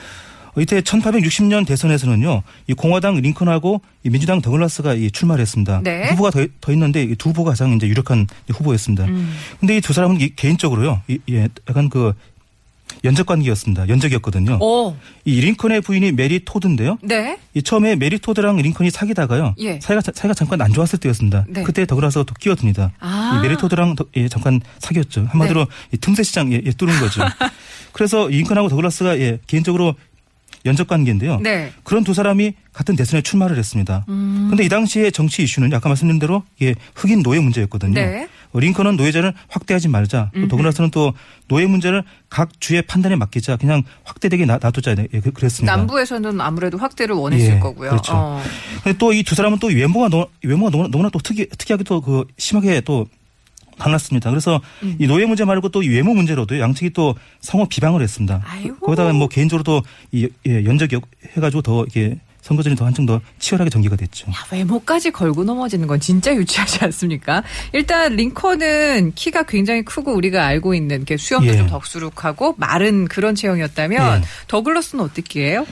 어, 0.56 0.60
이때 0.60 0.80
1860년 0.80 1.66
대선에서는요, 1.66 2.42
이 2.68 2.74
공화당 2.74 3.16
링컨하고 3.16 3.80
이 4.04 4.10
민주당 4.10 4.40
더글라스가 4.40 4.94
이 4.94 5.10
출마를 5.10 5.42
했습니다. 5.42 5.80
네. 5.82 6.10
후보가 6.10 6.30
더, 6.30 6.46
더 6.60 6.70
있는데 6.72 7.02
이두 7.02 7.30
후보가 7.30 7.50
가장 7.50 7.72
이제 7.72 7.88
유력한 7.88 8.28
후보였습니다. 8.48 9.06
음. 9.06 9.34
근데 9.58 9.76
이 9.76 9.80
두 9.80 9.92
사람은 9.92 10.20
이 10.20 10.36
개인적으로요, 10.36 11.02
이, 11.08 11.18
예, 11.30 11.48
약간 11.68 11.88
그 11.88 12.12
연적 13.02 13.26
관계였습니다. 13.26 13.88
연적이었거든요. 13.88 14.58
오. 14.60 14.96
이 15.24 15.40
링컨의 15.40 15.80
부인이 15.80 16.12
메리 16.12 16.44
토드인데요. 16.44 16.98
네. 17.02 17.38
이 17.54 17.62
처음에 17.62 17.96
메리 17.96 18.18
토드랑 18.18 18.56
링컨이 18.56 18.90
사귀다가요. 18.90 19.54
예. 19.58 19.80
사이가, 19.80 20.00
사이가 20.14 20.34
잠깐 20.34 20.60
안 20.62 20.72
좋았을 20.72 20.98
때였습니다. 21.00 21.44
네. 21.48 21.62
그때 21.64 21.84
더글라스가 21.86 22.24
또 22.24 22.34
끼어듭니다. 22.34 22.92
아. 23.00 23.36
이 23.38 23.42
메리 23.46 23.56
토드랑 23.56 23.96
더- 23.96 24.04
예, 24.16 24.28
잠깐 24.28 24.60
사귀었죠. 24.78 25.26
한마디로 25.30 25.60
네. 25.64 25.66
이 25.92 25.96
틈새 25.96 26.22
시장 26.22 26.52
예, 26.52 26.60
예, 26.64 26.70
뚫은 26.72 26.98
거죠. 27.00 27.22
그래서 27.92 28.30
이 28.30 28.36
링컨하고 28.38 28.68
더글라스가 28.68 29.18
예, 29.18 29.38
개인적으로 29.46 29.94
연적 30.66 30.86
관계인데요. 30.88 31.40
네. 31.40 31.72
그런 31.82 32.04
두 32.04 32.14
사람이 32.14 32.54
같은 32.72 32.96
대선에 32.96 33.20
출마를 33.20 33.58
했습니다. 33.58 34.06
음. 34.08 34.46
근데 34.48 34.64
이 34.64 34.68
당시의 34.70 35.12
정치 35.12 35.42
이슈는 35.42 35.72
아까 35.74 35.90
말씀드린 35.90 36.18
대로 36.18 36.42
이게 36.58 36.74
흑인 36.94 37.22
노예 37.22 37.38
문제였거든요. 37.38 37.92
네. 37.92 38.28
어, 38.54 38.60
링컨은 38.60 38.96
노예제를 38.96 39.34
확대하지 39.48 39.88
말자. 39.88 40.30
또 40.32 40.48
더글라스는 40.48 40.90
또 40.90 41.12
노예 41.48 41.66
문제를 41.66 42.04
각 42.30 42.60
주의 42.60 42.80
판단에 42.82 43.16
맡기자. 43.16 43.56
그냥 43.56 43.82
확대되게 44.04 44.46
놔- 44.46 44.58
놔두자. 44.62 44.94
예, 45.12 45.20
그- 45.20 45.32
그랬습니다. 45.32 45.74
남부에서는 45.76 46.40
아무래도 46.40 46.78
확대를 46.78 47.16
원했을 47.16 47.56
예, 47.56 47.58
거고요. 47.58 47.90
그렇죠. 47.90 48.12
어. 48.14 48.42
또이 48.98 49.24
두 49.24 49.34
사람은 49.34 49.58
또 49.58 49.66
외모가 49.66 50.08
너, 50.08 50.28
외모가 50.44 50.70
너무나, 50.70 50.88
너무나 50.88 51.10
또 51.10 51.18
특이 51.18 51.48
특이하게 51.48 51.82
또 51.84 52.00
그 52.00 52.24
심하게 52.38 52.80
또 52.82 53.06
달랐습니다. 53.78 54.30
그래서 54.30 54.60
음. 54.84 54.94
이 55.00 55.06
노예 55.08 55.26
문제 55.26 55.44
말고 55.44 55.70
또이 55.70 55.88
외모 55.88 56.14
문제로도 56.14 56.60
양측이 56.60 56.90
또 56.90 57.16
상호 57.40 57.66
비방을 57.66 58.02
했습니다. 58.02 58.40
아이고. 58.46 58.76
거기다가 58.76 59.12
뭐 59.12 59.26
개인적으로도 59.26 59.82
이 60.12 60.28
예, 60.46 60.64
연적이 60.64 61.00
해가지고 61.36 61.62
더 61.62 61.80
이렇게 61.82 62.18
선거전이 62.44 62.76
더 62.76 62.84
한층 62.84 63.06
더 63.06 63.22
치열하게 63.38 63.70
전개가 63.70 63.96
됐죠. 63.96 64.30
야, 64.30 64.34
외모까지 64.52 65.10
걸고 65.10 65.44
넘어지는 65.44 65.86
건 65.86 65.98
진짜 65.98 66.32
유치하지 66.36 66.84
않습니까? 66.84 67.42
일단 67.72 68.16
링컨은 68.16 69.12
키가 69.14 69.44
굉장히 69.44 69.82
크고 69.82 70.14
우리가 70.14 70.44
알고 70.44 70.74
있는 70.74 70.96
이렇게 70.96 71.16
수염도 71.16 71.48
예. 71.48 71.56
좀 71.56 71.66
덕수룩하고 71.68 72.56
마른 72.58 73.08
그런 73.08 73.34
체형이었다면 73.34 74.20
예. 74.20 74.26
더글러스는 74.48 75.02
어떻게 75.02 75.48
해요? 75.48 75.66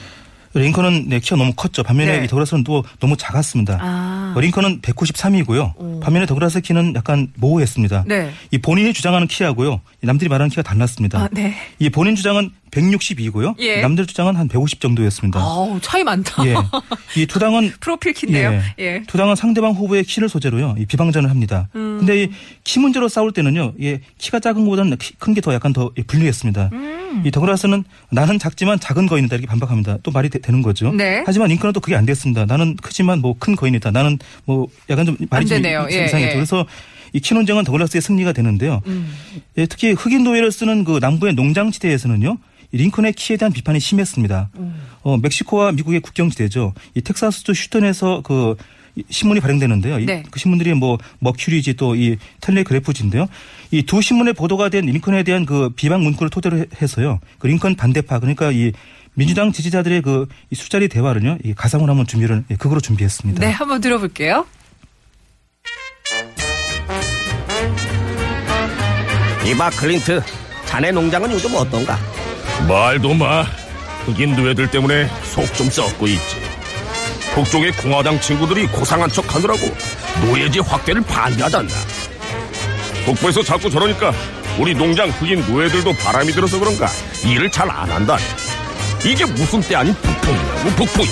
링컨은 0.55 1.09
네, 1.09 1.19
키가 1.19 1.35
너무 1.35 1.53
컸죠. 1.55 1.83
반면에 1.83 2.19
네. 2.19 2.25
이 2.25 2.27
더글라스는 2.27 2.63
또 2.63 2.83
너무 2.99 3.17
작았습니다. 3.17 3.79
아. 3.81 4.33
어, 4.35 4.39
링컨은 4.39 4.81
193이고요. 4.81 5.73
오. 5.77 5.99
반면에 5.99 6.25
더글라스 6.25 6.61
키는 6.61 6.93
약간 6.95 7.27
모호했습니다. 7.35 8.05
네. 8.07 8.31
이 8.51 8.57
본인이 8.57 8.93
주장하는 8.93 9.27
키하고요. 9.27 9.81
이 10.03 10.05
남들이 10.05 10.29
말하는 10.29 10.49
키가 10.49 10.61
달랐습니다. 10.61 11.19
아, 11.19 11.29
네. 11.31 11.55
이 11.79 11.89
본인 11.89 12.15
주장은 12.15 12.51
162고요. 12.73 13.55
예. 13.59 13.81
남들 13.81 14.05
주장은 14.05 14.35
한 14.35 14.47
150 14.47 14.81
정도였습니다. 14.81 15.39
아우, 15.39 15.79
차이 15.81 16.03
많다. 16.03 16.43
예. 16.45 16.55
이 17.15 17.25
두 17.33 17.39
당은 17.39 17.71
프로필 17.79 18.13
키인데요. 18.13 18.59
예. 18.79 19.03
두 19.07 19.17
당은 19.17 19.35
상대방 19.35 19.71
후보의 19.73 20.03
키를 20.03 20.27
소재로요. 20.29 20.75
이 20.79 20.85
비방전을 20.85 21.29
합니다. 21.29 21.69
음. 21.75 21.97
근데 21.99 22.23
이키 22.23 22.79
문제로 22.79 23.07
싸울 23.07 23.31
때는요. 23.31 23.73
예, 23.81 24.01
키가 24.17 24.39
작은 24.39 24.63
것보다는 24.65 24.97
큰 25.19 25.33
게 25.33 25.41
더 25.41 25.53
약간 25.53 25.73
더 25.73 25.91
불리했습니다. 26.07 26.69
음. 26.73 27.23
이 27.25 27.31
더글라스는 27.31 27.83
나는 28.11 28.39
작지만 28.39 28.79
작은 28.79 29.07
거인이다 29.07 29.35
이렇게 29.35 29.47
반박합니다. 29.47 29.97
또 30.03 30.11
말이 30.11 30.29
되, 30.29 30.39
는 30.51 30.61
거죠. 30.61 30.91
네. 30.91 31.23
하지만 31.25 31.49
링컨은 31.49 31.73
또 31.73 31.79
그게 31.79 31.95
안 31.95 32.05
됐습니다. 32.05 32.45
나는 32.45 32.75
크지만 32.77 33.19
뭐 33.19 33.33
큰 33.39 33.55
거인이다. 33.55 33.91
나는 33.91 34.19
뭐 34.45 34.67
약간 34.89 35.05
좀 35.05 35.17
말이 35.29 35.45
좀 35.45 35.61
되네요. 35.61 35.87
예. 35.91 36.05
예. 36.13 36.33
그래서 36.33 36.65
이키 37.13 37.33
논쟁은 37.33 37.63
더글라스의 37.63 38.01
승리가 38.01 38.33
되는데요. 38.33 38.81
음. 38.87 39.13
예, 39.57 39.65
특히 39.65 39.91
흑인 39.93 40.23
노예를 40.23 40.51
쓰는 40.51 40.83
그 40.83 40.97
남부의 40.99 41.33
농장 41.35 41.71
지대에서는요. 41.71 42.37
이 42.71 42.77
링컨의 42.77 43.13
키에 43.13 43.37
대한 43.37 43.53
비판이 43.53 43.79
심했습니다. 43.79 44.49
음. 44.57 44.75
어, 45.03 45.17
멕시코와 45.17 45.71
미국의 45.73 45.99
국경 45.99 46.29
지대죠. 46.31 46.73
이 46.95 47.01
텍사스주 47.01 47.51
휴턴에서 47.51 48.21
그이 48.23 49.03
신문이 49.09 49.41
발행되는데요. 49.41 49.99
이- 49.99 50.05
네. 50.07 50.23
그 50.31 50.39
신문들이 50.39 50.73
뭐 50.73 50.97
머큐리지 51.19 51.75
또 51.75 51.95
이 51.95 52.17
텔레그래프지인데요. 52.41 53.27
이 53.71 53.83
두 53.83 54.01
신문에 54.01 54.33
보도가 54.33 54.69
된 54.69 54.85
링컨에 54.87 55.21
대한 55.23 55.45
그 55.45 55.69
비방 55.69 56.01
문구를 56.03 56.29
토대로 56.31 56.57
해- 56.57 56.65
해서요. 56.81 57.19
그 57.37 57.45
링컨 57.47 57.75
반대파 57.75 58.19
그러니까 58.19 58.51
이 58.51 58.71
민주당 59.15 59.51
지지자들의 59.51 60.01
그이 60.01 60.25
술자리 60.55 60.87
대화를요. 60.87 61.37
이 61.43 61.53
가상으로 61.53 61.91
한번 61.91 62.07
준비를 62.07 62.43
예, 62.49 62.55
그거로 62.55 62.81
준비했습니다. 62.81 63.39
네, 63.39 63.51
한번 63.51 63.79
들어볼게요. 63.81 64.47
이봐 69.45 69.69
클린트 69.71 70.21
자네 70.65 70.91
농장은 70.91 71.31
요즘 71.31 71.53
어떤가? 71.55 71.97
말도 72.67 73.13
마. 73.13 73.43
흑인 74.05 74.35
노예들 74.35 74.69
때문에 74.69 75.09
속 75.33 75.53
좀 75.53 75.69
썩고 75.69 76.07
있지. 76.07 76.37
북쪽의 77.33 77.71
공화당 77.73 78.19
친구들이 78.19 78.67
고상한 78.67 79.09
척 79.09 79.33
하느라고 79.33 79.59
노예제 80.25 80.59
확대를 80.59 81.01
반대하잖아. 81.01 81.69
북부에서 83.05 83.43
자꾸 83.43 83.69
저러니까 83.69 84.13
우리 84.59 84.73
농장 84.73 85.09
흑인 85.09 85.45
노예들도 85.47 85.93
바람이 85.93 86.31
들어서 86.31 86.59
그런가 86.59 86.87
일을 87.25 87.49
잘 87.49 87.69
안 87.69 87.89
한다. 87.89 88.17
이게 89.05 89.25
무슨 89.25 89.61
때 89.61 89.75
아닌 89.75 89.93
북풍이냐고 89.95 90.69
북풍이. 90.75 91.07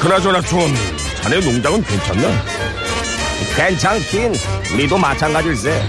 그나저나 0.00 0.40
좀 0.42 0.74
자네 1.22 1.40
농장은 1.40 1.82
괜찮나? 1.84 2.44
괜찮긴 3.56 4.34
우리도 4.74 4.96
마찬가지일세 4.98 5.82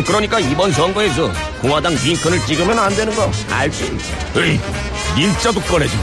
그러니까 0.00 0.40
이번 0.40 0.72
선거에서 0.72 1.30
공화당 1.60 1.94
링컨을 1.94 2.44
찍으면 2.46 2.78
안 2.78 2.94
되는 2.94 3.14
거 3.14 3.30
알지? 3.50 3.98
에이, 4.36 4.60
일자도 5.16 5.60
꺼내지 5.62 5.96
마. 5.96 6.02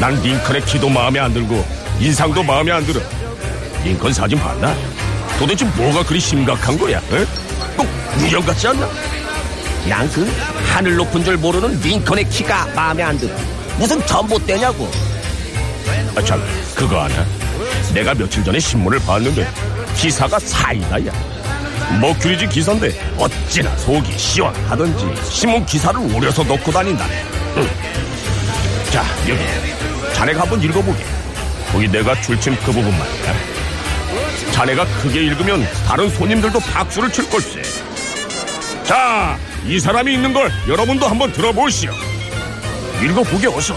난 0.00 0.20
링컨의 0.20 0.64
키도 0.64 0.88
마음에 0.88 1.20
안 1.20 1.32
들고 1.32 1.64
인상도 2.00 2.42
마음에 2.42 2.72
안 2.72 2.84
들어. 2.84 3.00
링컨 3.84 4.12
사진 4.12 4.38
봤나? 4.38 4.74
도대체 5.38 5.64
뭐가 5.64 6.02
그리 6.04 6.18
심각한 6.18 6.76
거야? 6.78 6.98
에? 6.98 7.24
꼭 7.76 7.86
유령 8.20 8.42
같지 8.44 8.68
않나? 8.68 8.88
난 9.88 10.08
그 10.08 10.26
하늘 10.72 10.96
높은 10.96 11.22
줄 11.22 11.36
모르는 11.36 11.78
링컨의 11.80 12.28
키가 12.30 12.66
마음에 12.74 13.02
안 13.02 13.18
들어 13.18 13.32
무슨 13.78 14.04
전봇대냐고 14.06 14.90
아, 16.16 16.22
참, 16.22 16.42
그거 16.74 17.00
아냐? 17.02 17.24
내가 17.92 18.14
며칠 18.14 18.42
전에 18.42 18.58
신문을 18.58 18.98
봤는데 19.00 19.46
기사가 19.96 20.38
사이다야. 20.38 21.12
머큐리지 22.00 22.48
기사인데 22.48 23.14
어찌나 23.16 23.76
속이 23.76 24.18
시원하던지 24.18 25.14
신문 25.30 25.64
기사를 25.66 25.98
오려서 26.14 26.42
넣고 26.44 26.70
다닌다네. 26.70 27.24
응. 27.56 27.68
자, 28.90 29.04
여기. 29.28 29.42
자네가 30.14 30.42
한번 30.42 30.62
읽어보게. 30.62 31.04
거기 31.72 31.88
내가 31.88 32.20
줄친 32.20 32.56
그 32.56 32.66
부분 32.66 32.84
말이야. 32.90 33.34
자네가 34.52 34.84
크게 35.02 35.20
읽으면 35.24 35.66
다른 35.86 36.08
손님들도 36.10 36.60
박수를 36.60 37.10
칠 37.10 37.28
걸세. 37.28 37.62
자, 38.84 39.36
이 39.66 39.80
사람이 39.80 40.12
있는 40.12 40.32
걸 40.32 40.50
여러분도 40.68 41.06
한번 41.06 41.32
들어보시오. 41.32 41.92
읽어보게 43.02 43.48
어서. 43.48 43.76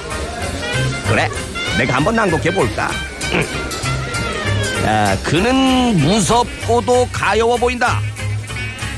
그래 1.08 1.30
내가 1.78 1.96
한번 1.96 2.16
낭독해 2.16 2.54
볼까 2.54 2.92
아, 4.90 5.18
그는 5.22 5.98
무섭고도 5.98 7.10
가여워 7.12 7.58
보인다. 7.58 8.00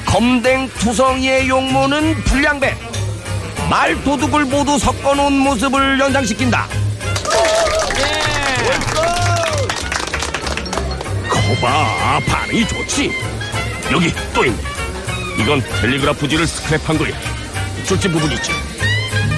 검댕 0.06 0.70
투성이의 0.78 1.50
용모는 1.50 2.14
불량배. 2.26 2.78
말 3.72 4.00
도둑을 4.04 4.46
모두 4.46 4.78
섞어놓은 4.78 5.34
모습을 5.34 6.00
연상시킨다. 6.00 6.68
거봐 11.28 12.20
반응이 12.28 12.68
좋지. 12.68 13.12
여기 13.92 14.14
또 14.32 14.46
있네. 14.46 14.58
이건 15.40 15.60
텔레그라프지를 15.82 16.46
스크랩한 16.46 17.00
거야. 17.00 17.18
줄진 17.88 18.12
부분 18.12 18.32
있지. 18.34 18.52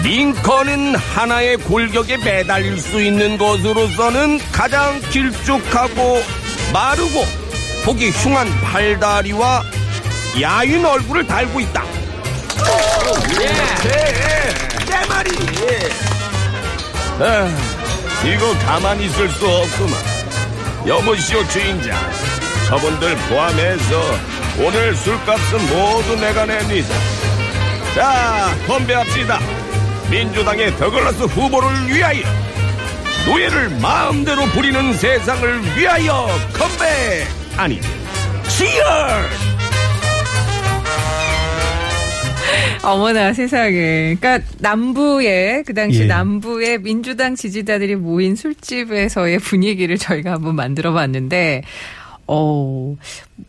링컨은 0.04 0.96
하나의 0.96 1.56
골격에 1.58 2.18
매달릴 2.18 2.78
수 2.78 3.02
있는 3.02 3.38
것으로서는 3.38 4.40
가장 4.52 5.00
길쭉하고 5.12 6.41
마르고 6.72 7.26
보기 7.84 8.12
흉한 8.12 8.48
팔다리와 8.62 9.64
야윈 10.40 10.86
얼굴을 10.86 11.28
달고 11.28 11.60
있다. 11.60 11.84
내 14.88 15.06
말이. 15.08 15.30
아, 17.20 17.50
이거 18.26 18.58
가만히 18.66 19.06
있을 19.06 19.30
수 19.30 19.48
없구만. 19.48 20.00
여보시오 20.88 21.46
주인장. 21.48 21.98
저분들 22.68 23.16
포함해서 23.28 24.02
오늘 24.60 24.96
술값은 24.96 25.68
모두 25.68 26.16
내가 26.16 26.46
냅니다. 26.46 26.96
자 27.96 28.56
건배합시다. 28.66 29.40
민주당의 30.10 30.78
더글라스 30.78 31.24
후보를 31.24 31.88
위하여 31.88 32.22
노예를 33.28 33.70
마음대로 33.82 34.46
부리는 34.48 34.94
세상을 34.94 35.78
위하여 35.78 36.28
건배 36.54 37.24
아니 37.56 37.80
치얼 38.48 39.30
어머나 42.84 43.34
세상에. 43.34 44.16
그러니까 44.20 44.40
남부에 44.60 45.64
그 45.66 45.74
당시 45.74 46.02
예. 46.02 46.06
남부의 46.06 46.80
민주당 46.82 47.36
지지자들이 47.36 47.96
모인 47.96 48.36
술집에서의 48.36 49.38
분위기를 49.40 49.98
저희가 49.98 50.32
한번 50.34 50.56
만들어 50.56 50.92
봤는데 50.92 51.62
어 52.28 52.96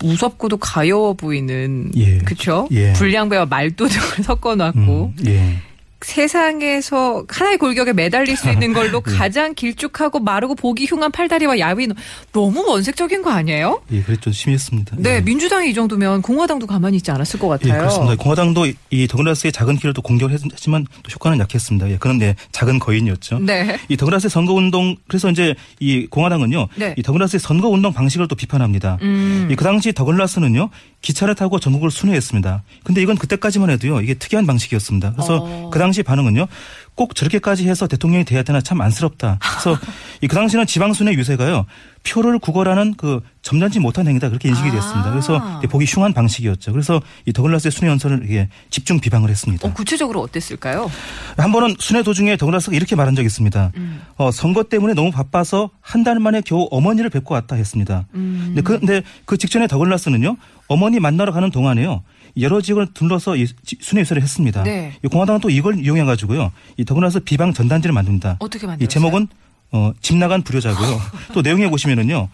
무섭고도 0.00 0.58
가여워 0.58 1.14
보이는 1.14 1.90
예. 1.96 2.18
그쵸? 2.18 2.68
예. 2.72 2.92
불량배와 2.92 3.46
말도둑을 3.46 4.22
섞어 4.24 4.54
놨고 4.54 5.12
음, 5.18 5.26
예. 5.26 5.56
세상에서 6.04 7.24
하나의 7.28 7.58
골격에 7.58 7.92
매달릴 7.92 8.36
수 8.36 8.50
있는 8.50 8.72
걸로 8.72 9.02
예. 9.08 9.12
가장 9.16 9.54
길쭉하고 9.54 10.20
마르고 10.20 10.54
보기 10.54 10.86
흉한 10.86 11.12
팔다리와 11.12 11.58
야윈 11.58 11.92
너무 12.32 12.64
원색적인 12.68 13.22
거 13.22 13.30
아니에요? 13.30 13.82
예, 13.92 14.02
그랬죠. 14.02 14.32
심했습니다. 14.32 14.96
네, 14.98 15.16
예. 15.16 15.20
민주당이 15.20 15.70
이 15.70 15.74
정도면 15.74 16.22
공화당도 16.22 16.66
가만히 16.66 16.96
있지 16.96 17.10
않았을 17.10 17.38
것 17.40 17.46
예, 17.46 17.68
같아요. 17.68 17.80
그렇습니다. 17.80 18.16
공화당도 18.16 18.66
이- 18.66 18.74
이 18.90 19.06
더글라스의 19.06 19.52
작은 19.52 19.76
키를 19.76 19.92
또 19.94 20.02
공격을 20.02 20.32
했- 20.34 20.42
했지만 20.44 20.86
또 21.02 21.10
효과는 21.12 21.38
약했습니다. 21.40 21.90
예, 21.90 21.96
그런 21.98 22.18
네, 22.18 22.34
작은 22.52 22.78
거인이었죠. 22.78 23.38
네. 23.40 23.78
이 23.88 23.96
더글라스의 23.96 24.30
선거운동 24.30 24.96
그래서 25.08 25.30
이제 25.30 25.54
이 25.80 26.06
공화당은요, 26.06 26.68
네. 26.76 26.94
이 26.96 27.02
더글라스의 27.02 27.40
선거운동 27.40 27.92
방식을 27.92 28.28
또 28.28 28.34
비판합니다. 28.34 28.98
음. 29.02 29.48
이그 29.50 29.64
당시 29.64 29.92
더글라스는요 29.92 30.70
기차를 31.02 31.34
타고 31.34 31.58
전국을 31.58 31.90
순회했습니다. 31.90 32.62
근데 32.84 33.02
이건 33.02 33.16
그때까지만 33.16 33.70
해도요 33.70 34.00
이게 34.00 34.14
특이한 34.14 34.46
방식이었습니다. 34.46 35.12
그래서 35.12 35.38
어. 35.42 35.70
그 35.72 35.78
당시 35.78 35.91
반응은요 36.00 36.46
꼭 36.94 37.14
저렇게까지 37.14 37.68
해서 37.68 37.86
대통령이 37.86 38.24
돼야 38.24 38.42
되나 38.42 38.60
참 38.62 38.80
안쓰럽다. 38.80 39.38
그래서 39.40 39.78
이 40.22 40.26
그 40.26 40.34
당시는 40.36 40.66
지방 40.66 40.92
순회 40.94 41.12
유세가요 41.14 41.66
표를 42.04 42.38
구걸하는 42.38 42.94
그 42.96 43.20
점잖지 43.42 43.78
못한 43.80 44.06
행위다 44.08 44.28
그렇게 44.28 44.48
인식이 44.48 44.68
아. 44.68 44.72
됐습니다. 44.72 45.10
그래서 45.10 45.60
보기 45.68 45.84
흉한 45.86 46.12
방식이었죠. 46.14 46.72
그래서 46.72 47.00
이 47.26 47.32
더글라스의 47.32 47.70
순회 47.70 47.90
연설을 47.90 48.22
이게 48.24 48.48
집중 48.70 48.98
비방을 49.00 49.28
했습니다. 49.30 49.68
어, 49.68 49.72
구체적으로 49.72 50.20
어땠을까요? 50.22 50.90
한 51.36 51.52
번은 51.52 51.76
순회 51.78 52.02
도중에 52.02 52.36
더글라스가 52.36 52.74
이렇게 52.76 52.96
말한 52.96 53.14
적이 53.14 53.26
있습니다. 53.26 53.72
음. 53.76 54.02
어, 54.16 54.30
선거 54.30 54.62
때문에 54.64 54.94
너무 54.94 55.10
바빠서 55.10 55.70
한 55.80 56.02
달 56.02 56.18
만에 56.18 56.40
겨우 56.44 56.66
어머니를 56.72 57.10
뵙고 57.10 57.34
왔다 57.34 57.54
했습니다. 57.54 58.06
음. 58.14 58.42
근데 58.54 58.62
그, 58.62 58.78
근데 58.80 59.02
그 59.24 59.36
직전에 59.36 59.66
더글라스는요, 59.68 60.36
어머니 60.66 60.98
만나러 60.98 61.32
가는 61.32 61.50
동안에요, 61.52 62.02
여러 62.40 62.60
지역을 62.60 62.88
들러서 62.94 63.36
이 63.36 63.46
지- 63.46 63.76
순회 63.80 64.00
유세를 64.02 64.22
했습니다. 64.22 64.62
네. 64.62 64.92
이 65.04 65.08
공화당은 65.08 65.40
또 65.40 65.50
이걸 65.50 65.78
이용해 65.84 66.04
가지고요, 66.04 66.52
이 66.76 66.84
더글라스 66.84 67.20
비방 67.20 67.52
전단지를 67.52 67.92
만듭니다. 67.92 68.36
어떻게 68.40 68.64
이 68.64 68.68
만들었어요? 68.68 68.88
제목은 68.88 69.28
어, 69.72 69.92
집 70.00 70.16
나간 70.16 70.42
불효자고요. 70.42 71.00
또 71.32 71.42
내용에 71.42 71.68
보시면은요, 71.70 72.28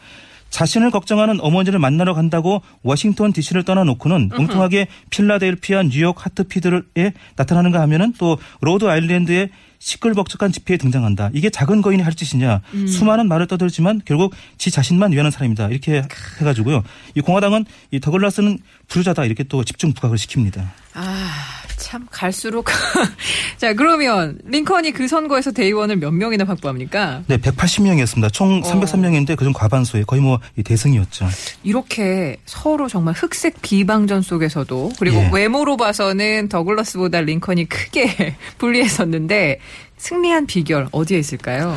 자신을 0.51 0.91
걱정하는 0.91 1.41
어머니를 1.41 1.79
만나러 1.79 2.15
간다고 2.15 2.63
워싱턴 2.83 3.33
DC를 3.33 3.65
떠나놓고는 3.65 4.31
엉뚱하게 4.33 4.89
필라델피아, 5.11 5.85
뉴욕, 5.85 6.25
하트퍼드에 6.25 7.12
나타나는가 7.37 7.81
하면은 7.83 8.15
또 8.19 8.39
로드 8.61 8.87
아일랜드의 8.87 9.51
시끌벅적한 9.79 10.53
집회에 10.53 10.77
등장한다. 10.77 11.31
이게 11.33 11.51
작은 11.51 11.83
거인이 11.83 12.03
할 12.03 12.14
짓이냐. 12.14 12.61
수많은 12.88 13.29
말을 13.29 13.47
떠들지만 13.47 14.03
결국 14.05 14.35
지 14.57 14.71
자신만 14.71 15.12
위하는 15.12 15.31
사람이다. 15.31 15.69
이렇게 15.69 16.03
해가지고요. 16.41 16.83
이 17.14 17.21
공화당은 17.21 17.64
이 17.91 18.01
더글라스는 18.01 18.59
부르자다. 18.88 19.25
이렇게 19.25 19.45
또 19.45 19.64
집중 19.64 19.93
부각을 19.93 20.17
시킵니다. 20.17 20.67
아, 20.95 21.33
참 21.79 22.07
갈수록 22.11 22.67
자 23.57 23.73
그러면 23.73 24.38
링컨이 24.45 24.93
그 24.93 25.09
선거에서 25.09 25.53
대의원을 25.53 25.97
몇 25.97 26.11
명이나 26.11 26.45
확보합니까? 26.45 27.23
네, 27.27 27.38
180명이었습니다. 27.38 28.33
총 28.33 28.62
303명인데 28.62 29.37
그중 29.37 29.53
과반수에 29.53 30.03
거의 30.07 30.21
뭐이 30.21 30.62
대승이었죠. 30.64 31.27
이렇게 31.62 32.38
서로 32.45 32.88
정말 32.88 33.14
흑색 33.14 33.62
비방전 33.62 34.23
속에서도 34.23 34.93
그리고 34.99 35.17
예. 35.19 35.31
외모로 35.33 35.77
봐서는 35.77 36.49
더글라스보다 36.49 37.21
링컨이 37.21 37.67
크게 37.67 38.37
불리했었는데 38.59 39.61
승리한 39.97 40.47
비결 40.47 40.88
어디에 40.93 41.19
있을까요? 41.19 41.77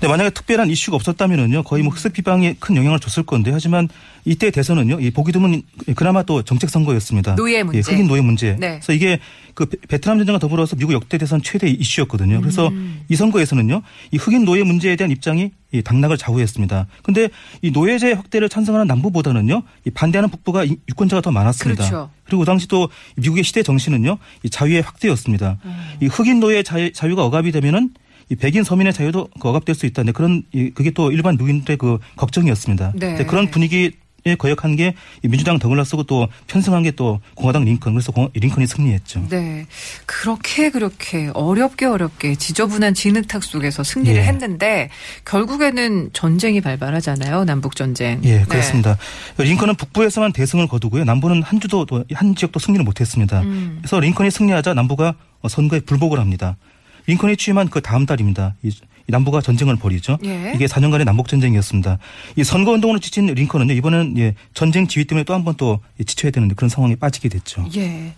네, 0.00 0.08
만약에 0.08 0.30
특별한 0.30 0.70
이슈가 0.70 0.96
없었다면은요, 0.96 1.62
거의 1.64 1.82
뭐 1.82 1.92
흑색 1.92 2.14
비방에 2.14 2.56
큰 2.58 2.74
영향을 2.74 2.98
줬을 3.00 3.22
건데, 3.22 3.50
하지만 3.52 3.86
이때 4.24 4.50
대선은요, 4.50 4.98
이 5.00 5.10
보기 5.10 5.30
드문 5.30 5.62
그나마 5.94 6.22
또 6.22 6.42
정책 6.42 6.70
선거였습니다. 6.70 7.34
노예 7.36 7.62
문제. 7.62 7.78
예, 7.78 7.82
흑인 7.82 8.06
노예 8.06 8.22
문제. 8.22 8.52
네. 8.58 8.78
그래서 8.78 8.94
이게 8.94 9.18
그 9.52 9.66
베- 9.66 9.76
베트남 9.88 10.16
전쟁과 10.16 10.38
더불어서 10.38 10.74
미국 10.76 10.94
역대 10.94 11.18
대선 11.18 11.42
최대 11.42 11.68
이슈였거든요. 11.68 12.40
그래서 12.40 12.68
음. 12.68 13.02
이 13.10 13.16
선거에서는요, 13.16 13.82
이 14.12 14.16
흑인 14.16 14.46
노예 14.46 14.62
문제에 14.62 14.96
대한 14.96 15.10
입장이 15.10 15.50
이 15.72 15.82
당락을 15.82 16.16
좌우했습니다. 16.16 16.86
근데 17.02 17.28
이 17.60 17.70
노예제 17.70 18.12
확대를 18.12 18.48
찬성하는 18.48 18.86
남부보다는요, 18.86 19.62
이 19.86 19.90
반대하는 19.90 20.30
북부가 20.30 20.64
이 20.64 20.76
유권자가 20.88 21.20
더 21.20 21.30
많았습니다. 21.30 21.84
그렇죠. 21.86 22.10
그리고 22.24 22.40
그 22.40 22.46
당시 22.46 22.66
또 22.68 22.88
미국의 23.16 23.44
시대 23.44 23.62
정신은요, 23.62 24.16
이 24.44 24.48
자유의 24.50 24.80
확대였습니다. 24.80 25.58
음. 25.62 25.76
이 26.00 26.06
흑인 26.06 26.40
노예 26.40 26.62
자유, 26.62 26.90
자유가 26.92 27.24
억압이 27.26 27.52
되면은 27.52 27.90
이 28.30 28.36
백인 28.36 28.62
서민의 28.64 28.92
자유도 28.92 29.28
그 29.40 29.48
억압될 29.48 29.74
수 29.74 29.86
있다는 29.86 30.12
그런 30.12 30.44
이 30.52 30.70
그게 30.70 30.90
또 30.92 31.10
일반 31.12 31.34
미국인들의 31.36 31.76
그 31.76 31.98
걱정이었습니다. 32.16 32.92
네. 32.96 33.24
그런 33.26 33.50
분위기 33.50 33.92
에 34.26 34.34
거역한 34.34 34.76
게이 34.76 34.92
민주당 35.22 35.58
더글라스고 35.58 36.02
또 36.02 36.28
편승한 36.46 36.82
게 36.82 36.90
또 36.90 37.20
공화당 37.34 37.64
링컨 37.64 37.94
그래서 37.94 38.12
공- 38.12 38.28
링컨이 38.34 38.66
승리했죠. 38.66 39.26
네. 39.30 39.64
그렇게 40.04 40.68
그렇게 40.68 41.30
어렵게 41.32 41.86
어렵게 41.86 42.34
지저분한 42.34 42.92
진흙탕 42.92 43.40
속에서 43.40 43.82
승리를 43.82 44.20
예. 44.20 44.26
했는데 44.26 44.90
결국에는 45.24 46.10
전쟁이 46.12 46.60
발발하잖아요. 46.60 47.44
남북 47.46 47.76
전쟁. 47.76 48.20
예, 48.24 48.40
네. 48.40 48.44
그렇습니다. 48.44 48.98
링컨은 49.38 49.76
북부에서만 49.76 50.34
대승을 50.34 50.68
거두고요. 50.68 51.04
남부는 51.04 51.42
한 51.42 51.58
주도 51.58 51.86
또한 51.86 52.04
지역도 52.36 52.58
승리를 52.60 52.84
못했습니다. 52.84 53.40
음. 53.40 53.78
그래서 53.80 54.00
링컨이 54.00 54.30
승리하자 54.30 54.74
남부가 54.74 55.14
어, 55.40 55.48
선거에 55.48 55.80
불복을 55.80 56.18
합니다. 56.20 56.58
링컨이 57.06 57.36
취임한 57.36 57.68
그 57.68 57.80
다음 57.80 58.06
달입니다. 58.06 58.54
이, 58.62 58.68
이 58.68 59.10
남부가 59.12 59.40
전쟁을 59.40 59.76
벌이죠. 59.76 60.18
예. 60.24 60.52
이게 60.54 60.66
4년간의 60.66 61.04
남북 61.04 61.26
전쟁이었습니다. 61.28 61.98
이 62.36 62.44
선거 62.44 62.70
운동으로 62.72 63.00
지친 63.00 63.26
링컨은요 63.26 63.72
이번에는 63.74 64.18
예, 64.18 64.34
전쟁 64.54 64.86
지휘 64.86 65.04
때문에 65.04 65.24
또 65.24 65.34
한 65.34 65.42
번 65.44 65.54
또 65.56 65.80
지쳐야 66.06 66.30
되는데 66.30 66.54
그런 66.54 66.68
상황에 66.68 66.94
빠지게 66.94 67.28
됐죠. 67.28 67.66
예. 67.76 68.14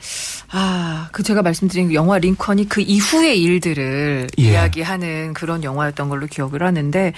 아, 0.50 1.08
그 1.12 1.22
제가 1.22 1.40
말씀드린 1.42 1.88
그 1.88 1.94
영화 1.94 2.18
링컨이 2.18 2.68
그 2.68 2.80
이후의 2.82 3.40
일들을 3.40 4.28
예. 4.38 4.42
이야기하는 4.42 5.32
그런 5.34 5.64
영화였던 5.64 6.08
걸로 6.10 6.26
기억을 6.26 6.62
하는데 6.62 7.12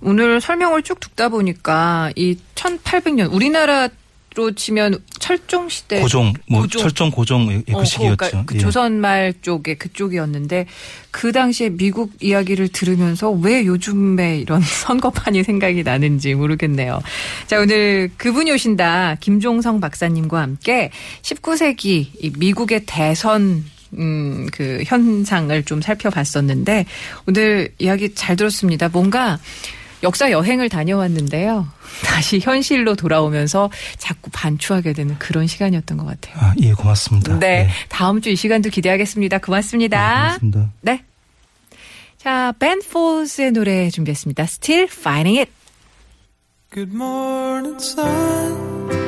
오늘 0.00 0.40
설명을 0.40 0.82
쭉 0.82 0.98
듣다 1.00 1.28
보니까 1.28 2.10
이 2.16 2.36
1800년 2.54 3.32
우리나라 3.32 3.88
로 4.38 4.52
치면 4.52 5.02
철종 5.18 5.68
시대 5.68 6.00
고종, 6.00 6.32
뭐 6.46 6.60
고종. 6.60 6.80
철종 6.80 7.10
고종 7.10 7.50
예, 7.50 7.72
그 7.72 7.78
어, 7.78 7.84
시기였죠. 7.84 8.16
그러니까 8.16 8.44
그 8.46 8.54
예. 8.54 8.58
조선말 8.60 9.34
쪽에 9.42 9.74
그쪽이었는데 9.74 10.66
그 11.10 11.32
당시에 11.32 11.70
미국 11.70 12.12
이야기를 12.20 12.68
들으면서 12.68 13.32
왜 13.32 13.66
요즘에 13.66 14.38
이런 14.38 14.60
선거판이 14.86 15.42
생각이 15.42 15.82
나는지 15.82 16.34
모르겠네요. 16.34 17.00
자 17.48 17.58
오늘 17.58 18.10
그분이 18.16 18.52
오신다 18.52 19.16
김종성 19.18 19.80
박사님과 19.80 20.40
함께 20.40 20.92
19세기 21.22 22.06
이 22.22 22.32
미국의 22.38 22.82
대선 22.86 23.64
음, 23.94 24.46
그 24.52 24.84
현상을 24.86 25.64
좀 25.64 25.82
살펴봤었는데 25.82 26.86
오늘 27.26 27.70
이야기 27.78 28.14
잘 28.14 28.36
들었습니다. 28.36 28.88
뭔가 28.88 29.40
역사 30.02 30.30
여행을 30.30 30.68
다녀왔는데요. 30.68 31.68
다시 32.04 32.38
현실로 32.40 32.94
돌아오면서 32.94 33.70
자꾸 33.96 34.30
반추하게 34.32 34.92
되는 34.92 35.18
그런 35.18 35.46
시간이었던 35.46 35.96
것 35.98 36.06
같아요. 36.06 36.36
아, 36.38 36.54
예, 36.60 36.72
고맙습니다. 36.72 37.38
네. 37.38 37.68
다음 37.88 38.20
주 38.20 38.30
이 38.30 38.36
시간도 38.36 38.70
기대하겠습니다. 38.70 39.38
고맙습니다. 39.38 39.98
네, 39.98 40.38
고맙습니다. 40.38 40.72
네. 40.82 41.02
자, 42.18 42.52
벤 42.58 42.80
폴스의 42.80 43.52
노래 43.52 43.90
준비했습니다. 43.90 44.42
Still 44.44 44.88
Finding 44.90 45.38
It. 45.38 45.52
Good 46.74 46.92
morning, 46.94 47.76
sun. 47.82 49.07